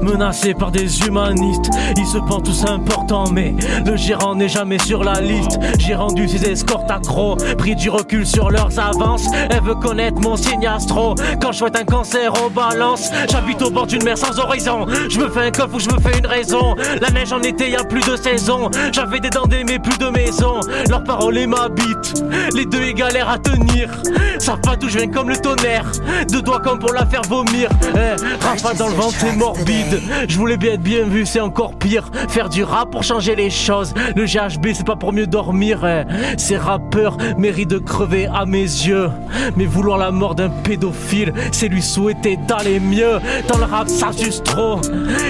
[0.00, 3.54] Menacé par des humanistes, ils se pensent tous importants, mais
[3.84, 5.58] le gérant n'est jamais sur la liste.
[5.78, 9.26] J'ai rendu ses escortes accros, pris du recul sur leurs avances.
[9.50, 11.14] Elle veut connaître mon signe astro.
[11.40, 14.86] Quand je souhaite un cancer en balance, j'habite au bord d'une mer sans horizon.
[15.08, 16.74] Je me fais un coffre ou je me fais une raison.
[17.00, 18.70] La neige en été, y a plus de saison.
[18.92, 20.60] J'avais des dents mais plus de maison.
[20.88, 22.24] Leurs paroles et m'habitent.
[22.54, 23.90] Les deux ils galèrent à tenir.
[24.38, 25.84] Ça pas d'où je viens comme le tonnerre.
[26.30, 27.68] Deux doigts comme pour la faire vomir.
[27.94, 30.00] Eh, rafale dans le ventre, c'est morbide.
[30.28, 32.10] Je voulais bien être bien vu, c'est encore pire.
[32.28, 33.94] Faire du rap pour changer les choses.
[34.16, 35.84] Le GHB, c'est pas pour mieux dormir.
[35.84, 36.04] eh.
[36.36, 39.10] Ces rappeurs méritent de crever à mes yeux.
[39.56, 43.18] Mais vouloir la mort d'un pédophile, c'est lui souhaiter d'aller mieux.
[43.48, 44.80] Dans le rap, ça juste trop.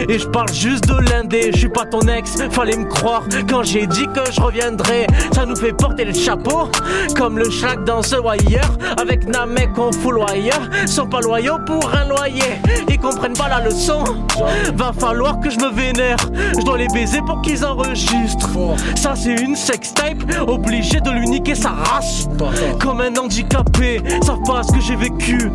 [0.08, 1.50] Et je parle juste de l'indé.
[1.52, 5.06] Je suis pas ton ex, fallait me croire quand j'ai dit que je reviendrai.
[5.32, 6.68] Ça nous fait porter le chapeau,
[7.16, 8.68] comme le schlack dans ce wire.
[9.00, 10.70] Avec Namek, on fout wire.
[10.86, 12.60] Sont pas loyaux pour un loyer.
[12.88, 14.04] Ils comprennent pas la leçon.
[14.74, 16.16] Va falloir que je me vénère.
[16.58, 18.48] Je dois les baiser pour qu'ils enregistrent.
[18.96, 20.22] Ça, c'est une sextape.
[20.46, 22.28] Obligé de lui niquer sa race.
[22.80, 24.02] Comme un handicapé.
[24.22, 25.50] Savent pas ce que j'ai vécu.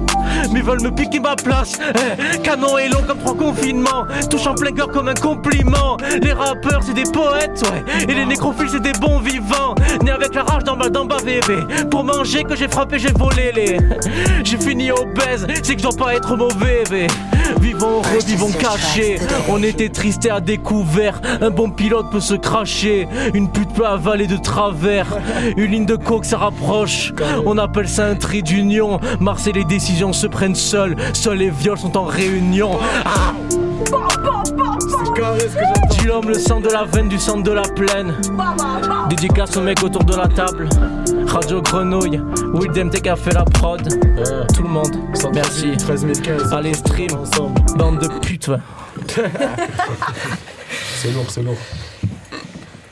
[0.51, 1.73] Mais veulent me piquer ma place.
[1.95, 4.05] Eh, canon est long comme trois confinements.
[4.29, 5.97] Touche en plein cœur comme un compliment.
[6.21, 8.03] Les rappeurs, c'est des poètes, ouais.
[8.07, 9.75] Et les nécrophiles, c'est des bons vivants.
[10.03, 11.59] Né avec la rage bas, d'en bas, bébé.
[11.89, 13.77] Pour manger, que j'ai frappé, j'ai volé les.
[14.43, 17.07] J'ai fini obèse, c'est que je dois pas être mauvais, bé.
[17.61, 19.19] Vivons, revivons cachés.
[19.49, 21.21] On était triste et à découvert.
[21.41, 23.07] Un bon pilote peut se cracher.
[23.33, 25.17] Une pute peut avaler de travers.
[25.57, 27.13] Une ligne de coke, ça rapproche.
[27.45, 28.99] On appelle ça un trait d'union.
[29.19, 30.95] Marseille, les décisions se prennent seules.
[31.13, 32.71] Seuls les viols sont en réunion.
[33.05, 33.33] Ah
[35.99, 38.15] du l'homme, le sang de la veine, du sang de la plaine.
[39.09, 40.69] Dédicace aux mecs autour de la table.
[41.29, 42.19] Radio Grenouille,
[42.53, 43.81] Willem Tech a fait la prod.
[44.55, 44.95] Tout le monde,
[45.33, 45.77] merci.
[45.77, 46.53] 13 015.
[46.53, 47.09] Allez, stream,
[47.75, 48.57] bande de putes, ouais.
[50.95, 51.55] C'est lourd, c'est lourd.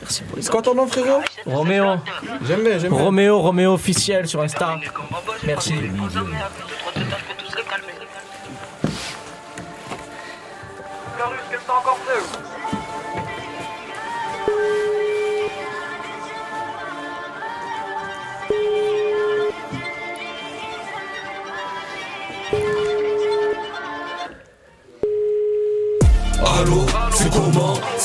[0.02, 1.96] Merci pour C'est quoi ton nom, frérot Roméo.
[2.46, 3.04] J'aime bien, j'aime bien.
[3.04, 4.78] Roméo, Roméo officiel sur Insta.
[5.44, 5.74] Merci.
[11.20, 11.36] Allô,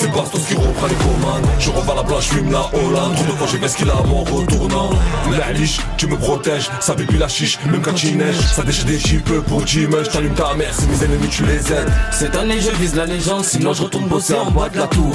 [0.09, 3.15] Bastos qui reprend les commandes Je revois la plage, fume la Hollande.
[3.15, 4.91] Trop de fois j'ai qu'il a mon retournant.
[5.39, 6.71] La liche, tu me protèges.
[6.81, 8.39] Ça baby la chiche, même quand il neige.
[8.39, 11.93] Ça déchire des chipeux pour Jimmy J't'allume ta mère, c'est mes ennemis tu les aides.
[12.11, 15.15] Cette année je vise la légende, sinon je retourne bosser en bas de la tour.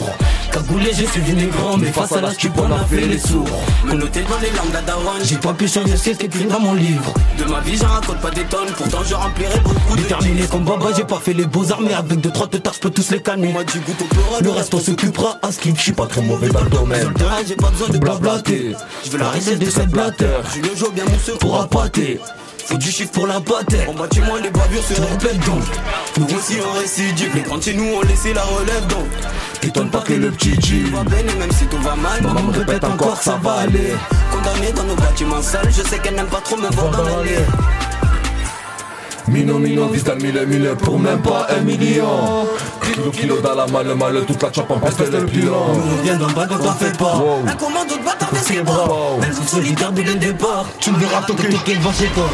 [0.57, 3.45] Cagoulé, j'ai suivi les grands, mais face à la stupe, on a fait les sourds.
[3.87, 6.73] Connoté dans les langues d'Adawan, j'ai pas pu changer ce qui est écrit dans mon
[6.73, 7.13] livre.
[7.37, 10.01] De ma vie, j'en raconte pas des tonnes, pourtant je remplirai beaucoup de.
[10.01, 12.89] Déterminé comme Baba, j'ai pas fait les beaux-arts, mais avec deux, trois têtards, je peux
[12.89, 13.51] tous les canner.
[13.53, 13.93] Moi, du goût
[14.41, 17.13] le reste on s'occupera à ce qui suis pas très mauvais dans le domaine.
[17.47, 18.75] J'ai pas besoin de blablater.
[19.05, 20.41] Je veux la recette de cette blatteur.
[20.55, 22.19] Je le joue bien mousseux pour appâter.
[22.67, 23.87] Faut du chiffre pour la bataille.
[23.87, 25.63] En bâtiment, les bavures se répètent donc.
[26.17, 27.33] Nous aussi on récidive.
[27.33, 29.07] Les grands chez nous ont laissé la relève donc.
[29.61, 32.21] T'étonnes pas que le petit G va et même si tout va mal.
[32.21, 33.93] Maman me répète encore ça va aller
[34.31, 37.37] Condamné dans nos bâtiments sales, je sais qu'elle n'aime pas trop me voir dans l'allée.
[39.27, 42.47] Mino mino le mille mille pour même pas un million.
[42.81, 45.73] Kilo kilo dans la malle malle toute la chop en peste le pilon.
[45.73, 47.17] Nous vient d'en bas donc t'en fais pas.
[47.17, 47.43] Wow.
[47.45, 48.87] Un commando de bâtard fait ses bras.
[49.19, 52.29] Même si solidaire dès le départ, tu me verras toquer toquer devant chez toi.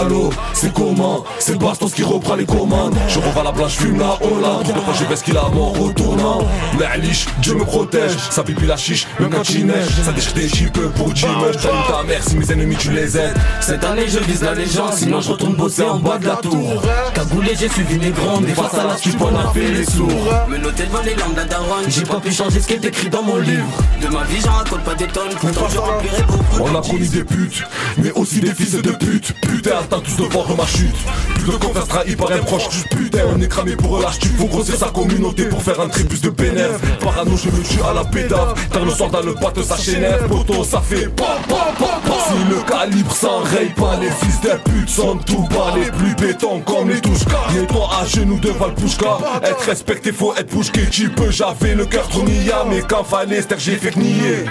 [0.00, 1.24] Allô, c'est comment?
[1.38, 2.96] C'est Bastos qui reprend les commandes.
[3.08, 6.40] Je revois la blanche, fume la Hollande fois j'ai baisse qu'il a mon retournant
[6.78, 8.12] La liche, Dieu me protège.
[8.30, 9.88] Ça pipi la chiche, même quand il neige.
[10.04, 11.32] Ça déchire des chipeux pour Jimmy.
[11.52, 13.36] J't'allume ta mère, si mes ennemis tu les aides.
[13.60, 16.82] Cette année je vise la légende, sinon je retourne bosser en bas de la tour.
[17.14, 20.08] Cagoulé, j'ai suivi les grands, mais face à la stupe, on a fait les sourds.
[20.48, 23.22] Me noter devant les langues d'Adawan, j'ai pas pu changer ce qui est écrit dans
[23.22, 23.66] mon livre.
[24.00, 26.62] De ma vie, j'en raconte pas des tonnes, pourtant je remplirai beaucoup.
[26.62, 27.62] On a connu des putes,
[27.98, 30.94] mais aussi des fils de pute Putain, attends tous de voir ma chute.
[31.36, 34.46] Plus de confiance trahi par un proche Putain, on est cramé pour la chute Faut
[34.46, 36.80] grossir sa communauté pour faire un tribus de bénéf.
[37.00, 38.54] Parano, je me tue à la pédave.
[38.72, 40.26] Car le soir dans le pâte, ça s'énerve.
[40.28, 42.00] Poto, ça fait pa pa pa.
[42.28, 46.60] Si le calibre s'enraye pas Les fils des putes sont tout bas Les plus bétons
[46.60, 49.18] comme les touchkas Mets-toi à genoux devant le pushka.
[49.42, 50.86] Être respecté, faut être pushké.
[50.90, 54.44] Tu peux, j'avais le cœur trop nia Mais quand fallait, que j'ai fait que nier.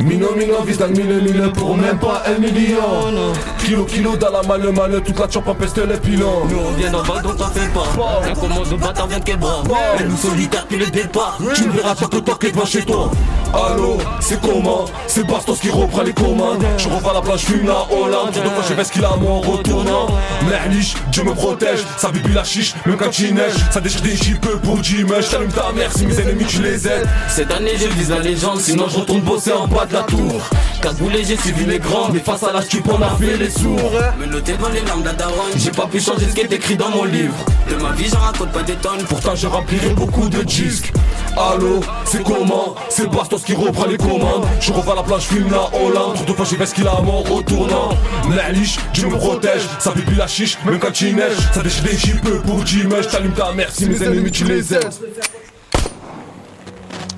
[0.00, 3.32] Mino mino vise dans le mille mille pour même pas un million.
[3.58, 6.44] Kilo kilo dans la malle malle toute la chop en peste les pilons.
[6.50, 8.28] Nous on vient d'en bas donc t'en fais pas.
[8.28, 9.62] Un commando de bâtard vient de quel bras.
[9.98, 11.38] Mais nous solitaires puis le départ.
[11.54, 13.10] Tu me verras chaque toquer devant chez toi
[13.54, 14.84] Allô, c'est comment?
[15.06, 16.64] C'est Bastos qui reprend les commandes.
[16.78, 18.32] Je revois la plage, fume la Hollande.
[18.32, 20.08] Deux fois j'ai ce qu'il a moi en retournant.
[20.44, 21.80] Mehlich, Dieu me protège.
[21.96, 23.54] Ça bibi la chiche, même quand il neige.
[23.70, 27.08] Ça déchire des peu pour Dimesh T'allumes ta mère si mes ennemis tu les aides.
[27.28, 28.60] Cette année je vise la légende.
[28.60, 30.42] Sinon je retourne bosser en bas de la tour.
[30.82, 32.10] Cagoulé j'ai suivi les grands.
[32.12, 33.92] Mais face à la stup on a fait les sourds.
[34.18, 36.90] Me noter dans les larmes d'Adaron J'ai pas pu changer ce qui est écrit dans
[36.90, 37.34] mon livre.
[37.70, 39.02] De ma vie j'en raconte pas des tonnes.
[39.08, 40.92] Pourtant je remplirai beaucoup de disques.
[41.36, 42.74] Allô, c'est comment?
[42.88, 46.18] C'est Bastos qui reprend les commandes Je revois la plage, fume la Hollande.
[46.26, 47.90] Deux fois j'ai ce qu'il a mort au tournant.
[48.28, 49.62] Mehlich, Dieu me protège.
[49.78, 51.36] Ça pipi la chiche, même quand il neige.
[51.52, 54.88] Ça déchire des peu pour Dimesh T'allumes ta mère si mes ennemis tu les aides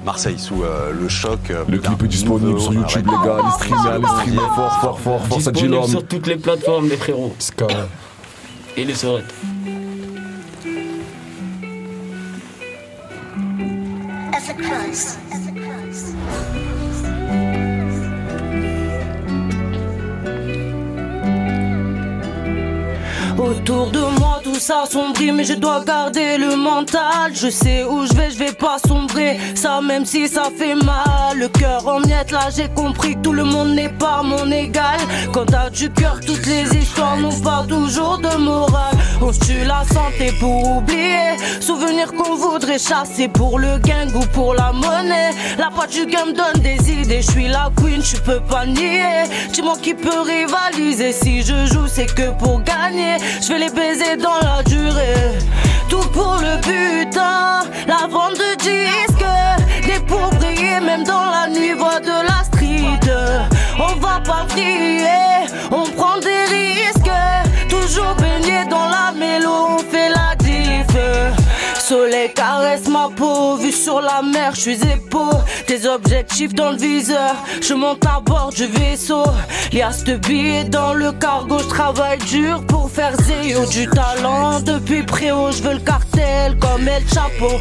[0.05, 1.39] Marseille sous euh, le choc.
[1.51, 5.01] euh, Le clip est disponible sur YouTube les gars, les streamers, les streamers fort fort
[5.01, 5.87] fort fort ça dit l'homme.
[5.87, 7.35] sur toutes les plateformes les frérots.
[8.77, 9.25] Et les sorettes.
[14.33, 15.19] As a cross.
[23.49, 24.28] Autour de moi
[24.59, 27.33] tout ça sombrit mais je dois garder le mental.
[27.33, 29.39] Je sais où je vais, je vais pas sombrer.
[29.55, 33.33] Ça même si ça fait mal Le cœur en miettes là j'ai compris que tout
[33.33, 34.99] le monde n'est pas mon égal.
[35.33, 38.97] Quand t'as du cœur toutes les histoires n'ont pas toujours de morale.
[39.21, 44.25] On se tue la santé pour oublier Souvenirs qu'on voudrait chasser pour le gang ou
[44.33, 45.31] pour la monnaie.
[45.59, 49.25] La patte du game donne des idées Je suis la queen, tu peux pas nier.
[49.53, 53.17] Dis-moi qui peut rivaliser Si je joue c'est que pour gagner.
[53.41, 54.48] Je vais les baiser dans la
[55.89, 59.25] Tout pour le butin La vente de disques.
[59.87, 63.13] Des briller même dans la nuit Voix de la street.
[63.79, 67.11] On va pas briller On prend des risques.
[67.69, 71.38] Toujours baigné dans la mélo On fait la diff
[71.89, 75.33] Soleil caresse ma peau, vue sur la mer, je suis épaule.
[75.67, 79.25] Des objectifs dans le viseur, je monte à bord du vaisseau.
[79.73, 84.61] Liasse de billets dans le cargo, je travaille dur pour faire zéro du talent.
[84.61, 87.57] Depuis préau, je veux le cartel comme El Chapeau.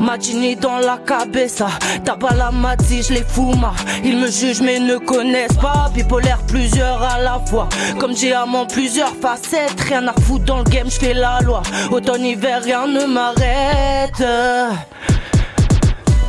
[0.00, 1.68] Matini dans la cabeza,
[2.04, 3.74] tabac la mati, je les fuma.
[4.02, 5.88] Ils me jugent mais ne connaissent pas.
[5.94, 7.68] Bipolaire plusieurs à la fois,
[8.00, 9.80] comme diamant plusieurs facettes.
[9.86, 11.62] Rien à foutre dans le game, je fais la loi.
[11.92, 13.51] Automne, hiver, rien ne m'arrête.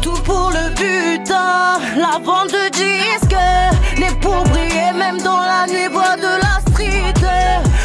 [0.01, 3.35] Tout pour le butin, la vente de disques,
[3.97, 7.13] les pour briller même dans la nuit, voix de la street.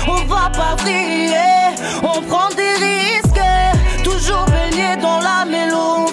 [0.07, 3.43] On va pas briller, on prend des risques,
[4.05, 6.07] toujours baigné dans la mélo,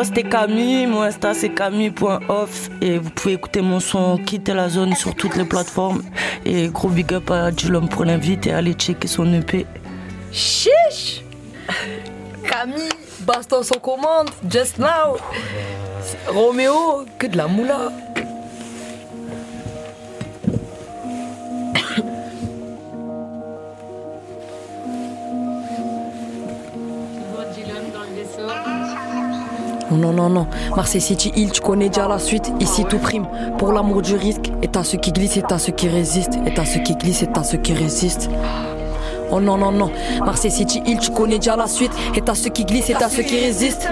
[0.00, 4.70] Moi c'était Camille, mon Insta c'est camille.off et vous pouvez écouter mon son Quitter la
[4.70, 6.02] zone sur toutes les plateformes
[6.46, 9.66] et gros big up à Julom pour l'invite et allez checker son EP.
[10.32, 11.22] Chiche
[12.48, 12.88] Camille,
[13.26, 15.18] Bastos en commande, just now.
[16.28, 17.92] Roméo, que de la moula.
[29.90, 30.46] Non, non, non, non.
[30.76, 32.52] Marseille City Hill, tu connais déjà la suite.
[32.60, 33.26] Ici, tout prime.
[33.58, 34.50] Pour l'amour du risque.
[34.62, 36.38] Et t'as ceux qui glissent et t'as ceux qui résistent.
[36.46, 38.30] Et t'as ceux qui glissent et t'as ceux qui résistent.
[39.32, 39.90] Oh non, non, non.
[40.24, 41.92] Marseille City Hill, tu connais déjà la suite.
[42.14, 43.88] Et t'as ceux qui glissent et t'as ceux qui résistent.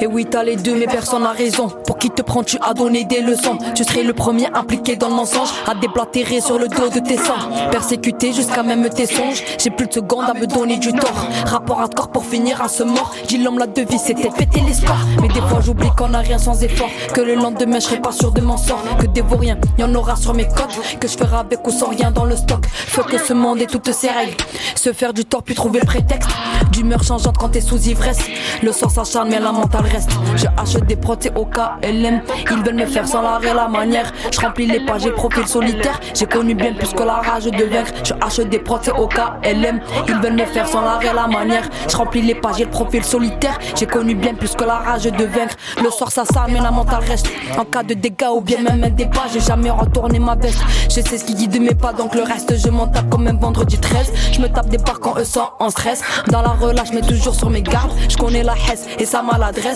[0.00, 1.68] Et oui, t'as les deux, mais personne n'a raison.
[1.68, 3.56] Pour qui te prends, tu as donné des leçons.
[3.74, 7.16] Tu serais le premier impliqué dans le mensonge, à déblatérer sur le dos de tes
[7.16, 7.70] sangs.
[7.70, 9.42] Persécuté jusqu'à même tes songes.
[9.58, 11.26] J'ai plus de secondes à me donner du tort.
[11.46, 13.14] Rapport à corps pour finir à ce mort.
[13.26, 14.98] Dis l'homme, la devise, c'était péter l'espoir.
[15.22, 16.90] Mais des fois, j'oublie qu'on a rien sans effort.
[17.14, 18.82] Que le lendemain, je serai pas sûr de m'en sort.
[18.98, 20.78] Que des vauriens, y en aura sur mes côtes.
[21.00, 22.66] Que je ferai avec ou sans rien dans le stock.
[22.66, 24.36] Faut que ce monde et toutes ses règles.
[24.74, 26.28] Se faire du tort, puis trouver le prétexte.
[26.70, 28.20] D'humeur changeante quand t'es sous ivresse.
[28.62, 30.10] Le sort s'acharne, mais la mentale reste.
[30.36, 32.20] Je achète des prods, au KLM.
[32.50, 34.12] Ils veulent me faire sans l'arrêt la manière.
[34.30, 36.00] Je remplis les pages et profils solitaires.
[36.14, 37.92] J'ai connu bien plus que la rage de vaincre.
[38.04, 39.80] Je achète des prods, au KLM.
[40.08, 41.64] Ils veulent me faire sans l'arrêt la manière.
[41.88, 43.58] Je remplis les pages et le profil solitaire.
[43.74, 45.56] J'ai connu bien plus que la rage de vaincre.
[45.82, 47.28] Le sort s'acharne, mais la mentale reste.
[47.58, 50.62] En cas de dégâts ou bien même un débat, j'ai jamais retourné ma veste.
[50.84, 53.34] Je sais ce qui guide mes pas, donc le reste, je m'en tape comme un
[53.34, 54.12] vendredi 13.
[54.32, 56.02] Je me tape des parcs quand eux sont en stress.
[56.28, 57.92] Dans la relâche, mais toujours sur mes gardes.
[58.08, 59.75] Je connais la hesse et sa maladresse.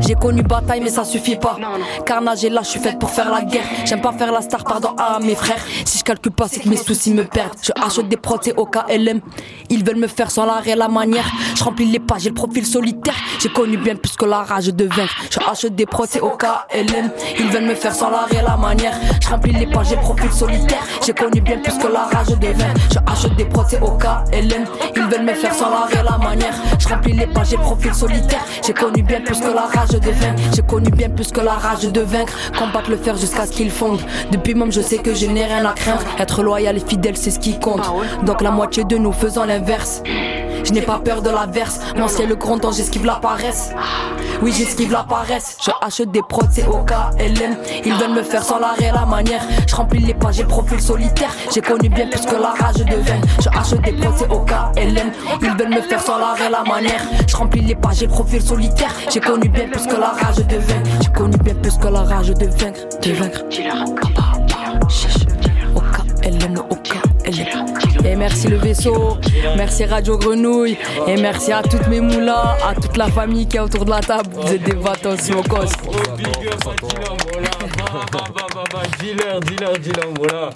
[0.00, 1.56] J'ai connu bataille, mais ça suffit pas.
[2.04, 3.64] Carnage est là, je suis faite pour faire la guerre.
[3.84, 5.62] J'aime pas faire la star, pardon à mes frères.
[5.84, 7.54] Si je calcule pas, c'est que mes soucis me perdent.
[7.62, 9.20] Je achète des prods, c'est au KLM.
[9.70, 11.24] Ils veulent me faire sans l'arrêt, la manière.
[11.56, 13.14] Je remplis les pages, j'ai le profil solitaire.
[13.40, 15.14] J'ai connu bien plus que la rage de vaincre.
[15.30, 17.10] Je achète des prods, c'est au KLM.
[17.38, 18.94] Ils veulent me faire sans l'arrêt, la manière.
[19.20, 20.82] Je remplis les pages, j'ai le profil solitaire.
[21.06, 22.80] J'ai connu bien plus que la rage de vaincre.
[22.92, 24.64] Je achète des prods, c'est au KLM.
[24.96, 26.54] Ils veulent me faire sans l'arrêt, la manière.
[26.78, 28.44] Je remplis les pages, j'ai le profil solitaire.
[28.66, 30.42] J'ai connu bien plus que la rage de vaincre.
[30.54, 32.32] J'ai connu bien plus que la rage de vaincre.
[32.58, 34.00] Combattre le fer jusqu'à ce qu'il fonde.
[34.32, 36.02] Depuis même, je sais que je n'ai rien à craindre.
[36.18, 37.88] Être loyal et fidèle, c'est ce qui compte.
[38.24, 40.02] Donc la moitié de nous faisant l'inverse.
[40.64, 41.80] Je n'ai pas peur de l'averse.
[41.96, 43.72] Mon ciel le grand temps, j'esquive la paresse.
[44.42, 45.56] Oui, j'esquive la paresse.
[45.64, 47.56] Je achète des prods, c'est au KLM.
[47.84, 49.42] Ils veulent me faire sans l'arrêt, la manière.
[49.66, 51.30] Je remplis les pages, j'ai le profil solitaire.
[51.52, 53.28] J'ai connu bien plus que la rage de vaincre.
[53.40, 55.12] Je achète des prods, c'est au KLM.
[55.42, 57.02] Ils veulent me faire sans l'arrêt, la manière.
[57.26, 58.71] Je remplis les pages, j'ai le profil solitaire.
[59.10, 60.90] J'ai connu bien plus que la rage de vaincre.
[61.02, 62.80] J'ai connu bien plus que la rage de vaincre.
[63.02, 63.42] De vaincre.
[68.04, 69.16] Et merci le vaisseau,
[69.56, 73.60] merci Radio Grenouille, et merci à toutes mes moulas, à toute la famille qui est
[73.60, 74.28] autour de la table.
[74.32, 75.64] Vous êtes des bâtons sur au cos.
[79.00, 80.50] Dealer, dealer, dealer, voilà.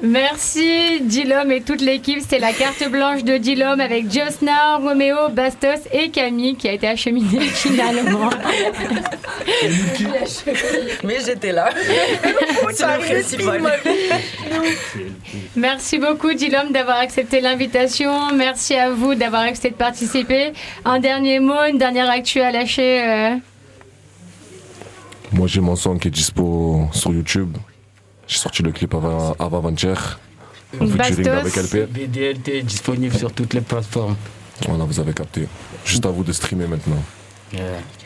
[0.00, 2.20] Merci Dilom et toute l'équipe.
[2.20, 6.86] C'était la carte blanche de Dilom avec Josna, Roméo, Bastos et Camille qui a été
[6.86, 8.30] acheminée finalement.
[11.04, 11.70] Mais j'étais là.
[12.72, 12.84] C'est.
[15.56, 18.32] Merci beaucoup Dilom d'avoir accepté l'invitation.
[18.34, 20.52] Merci à vous d'avoir accepté de participer.
[20.84, 23.02] Un dernier mot, une dernière actu à lâcher.
[23.04, 23.34] euh.
[25.32, 27.56] Moi, j'ai mon son qui est dispo sur YouTube.
[28.28, 30.20] J'ai sorti le clip avant- avant-hier.
[30.80, 31.86] En featuring avec LP.
[31.90, 34.16] BDLT disponible sur toutes les plateformes.
[34.68, 35.48] Voilà, vous avez capté.
[35.84, 37.02] Juste à vous de streamer maintenant.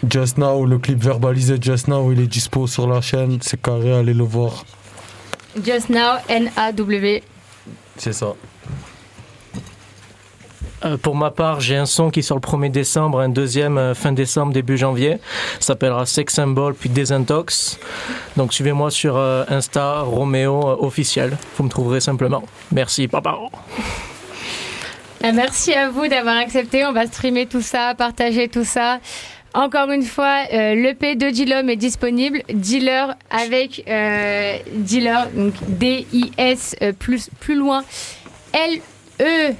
[0.09, 3.39] Just Now, le clip verbalisé Just Now, il est dispo sur la chaîne.
[3.43, 4.65] C'est carré, allez le voir.
[5.65, 7.23] Just Now, N-A-W.
[7.99, 8.35] C'est ça.
[10.85, 13.95] Euh, pour ma part, j'ai un son qui sort le 1er décembre, un deuxième euh,
[13.95, 15.19] fin décembre, début janvier.
[15.61, 17.79] S'appellera Sex Symbol puis Désintox.
[18.37, 21.37] Donc suivez-moi sur euh, Insta, Roméo officiel.
[21.57, 22.43] Vous me trouverez simplement.
[22.73, 23.37] Merci, papa.
[25.23, 26.85] Merci à vous d'avoir accepté.
[26.85, 28.99] On va streamer tout ça, partager tout ça.
[29.55, 32.43] Encore une fois, euh, l'EP de Dilom est disponible.
[32.49, 37.85] Dealer avec euh, Dealer, donc D-I-S plus, plus loin.
[38.53, 39.55] L-E.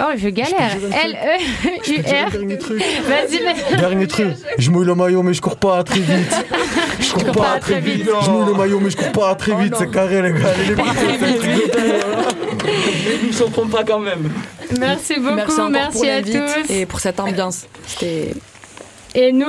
[0.00, 0.76] Oh, je galère.
[1.04, 2.30] L-E-U-R.
[2.30, 4.28] Vas-y, vas- Dernier truc,
[4.58, 6.34] je mouille le maillot mais je cours pas très vite.
[7.00, 8.08] Je cours pas à très vite.
[8.24, 9.74] Je mouille le maillot mais je cours pas à très vite.
[9.76, 10.52] C'est carré les gars.
[10.68, 10.74] Les
[13.28, 14.30] ne s'en pas quand même.
[14.78, 15.68] Merci beaucoup.
[15.70, 16.70] Merci à tous.
[16.70, 17.66] et pour cette ambiance.
[17.86, 18.34] C'était
[19.14, 19.46] Et nous,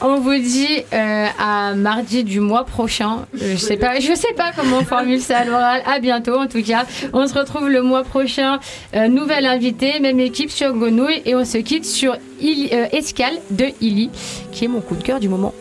[0.00, 3.26] on vous dit euh, à mardi du mois prochain.
[3.34, 5.82] Euh, Je sais pas, sais pas comment on formule ça à l'oral.
[5.86, 6.86] À bientôt, en tout cas.
[7.12, 8.60] On se retrouve le mois prochain.
[8.94, 13.66] Euh, nouvelle invitée, même équipe sur Gonouille, et on se quitte sur euh, Escale de
[13.80, 14.10] Illy,
[14.52, 15.52] qui est mon coup de cœur du moment.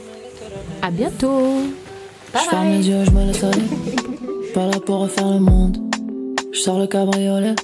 [0.81, 1.63] À bientôt.
[2.81, 3.05] Yeux,
[6.53, 7.55] je sors le cabriolet.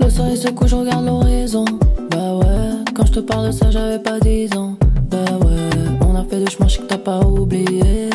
[0.00, 1.64] Le soleil se couche, je regarde l'horizon.
[2.10, 4.74] Bah ouais, quand je te parle de ça, j'avais pas 10 ans.
[5.10, 5.70] Bah ouais,
[6.08, 8.10] on a fait du chemin, je sais que t'as pas oublié.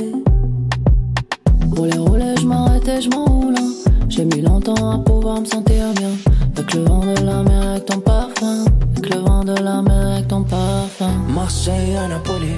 [1.75, 3.55] Rouler, rouler, je m'arrête et je m'enroule.
[3.57, 3.71] hein.
[4.09, 6.09] J'ai mis longtemps à pouvoir me sentir bien.
[6.55, 8.65] Avec le vent de la mer, avec ton parfum.
[8.91, 11.11] Avec le vent de la mer, avec ton parfum.
[11.35, 12.55] Marseille à Napoli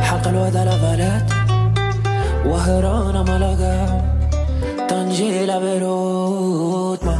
[0.00, 1.30] حلقة الواد على فالات
[2.46, 4.02] وهران ملاقا
[4.90, 7.16] طنجي إلى بيروت ما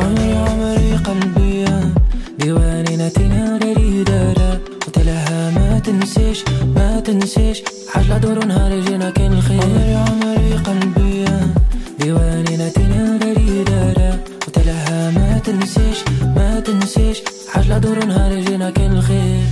[0.00, 1.64] عمري عمري قلبي
[2.38, 4.32] ديواني نتينا دريدة
[4.86, 6.44] قلت لها ما تنسيش
[6.76, 11.24] ما تنسيش حاجة دور نهار جينا كان الخير عمري عمري قلبي
[12.00, 14.10] ديواني نتينا دريدة
[14.46, 15.98] قلت لها ما تنسيش
[16.36, 19.42] ما تنسيش حاجة دور نهار جينا كان الخير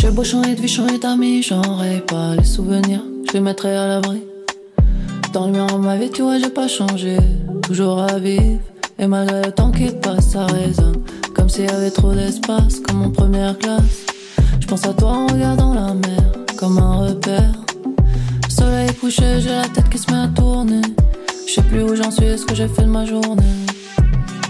[0.00, 3.88] J'ai beau changer de vie, changer d'amis, j'enraye pas les souvenirs, je les mettrai à
[3.88, 4.37] l'abri.
[5.33, 7.17] Dans le miroir de ma vie, tu vois, j'ai pas changé,
[7.61, 8.59] toujours à vivre.
[8.99, 11.01] Et malgré le temps qui passe, ça résonne,
[11.35, 14.05] comme s'il y avait trop d'espace, comme en première classe.
[14.59, 16.23] Je pense à toi en regardant la mer,
[16.57, 17.53] comme un repère.
[18.49, 20.81] Soleil couché, j'ai la tête qui se met à tourner.
[21.47, 23.43] Je sais plus où j'en suis, ce que j'ai fait de ma journée.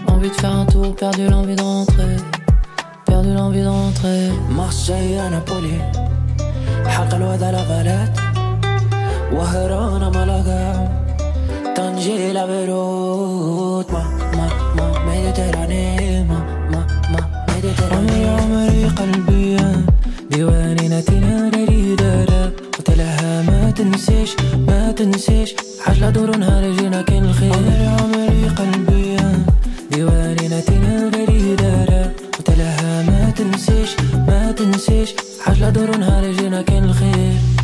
[0.07, 2.17] Envie de faire un tour, perdu l'envie de rentrer.
[3.05, 4.29] Perdu l'envie de rentrer.
[4.49, 5.79] Marseille à Napoli
[6.93, 8.26] حلقة الواد على غالات
[9.32, 10.88] وهران ملاقا.
[11.76, 14.02] تنجيل بيروت ما
[14.36, 16.38] ما ما ميديتراني ما
[16.72, 19.56] ما ما ميديتراني عمري عمري قلبي
[20.30, 24.30] ديواني نتينا نريد لا قتلها ما تنسيش
[24.68, 25.54] ما تنسيش.
[25.84, 27.52] حاجة دور نهار جينا كان الخير.
[27.52, 29.16] عمري عمري قلبي
[29.90, 31.54] ديواني نتنا داري
[32.34, 33.90] قلتلها ما تنسيش
[34.28, 35.10] ما تنسيش.
[35.44, 37.57] حاجة دور نهار كان الخير.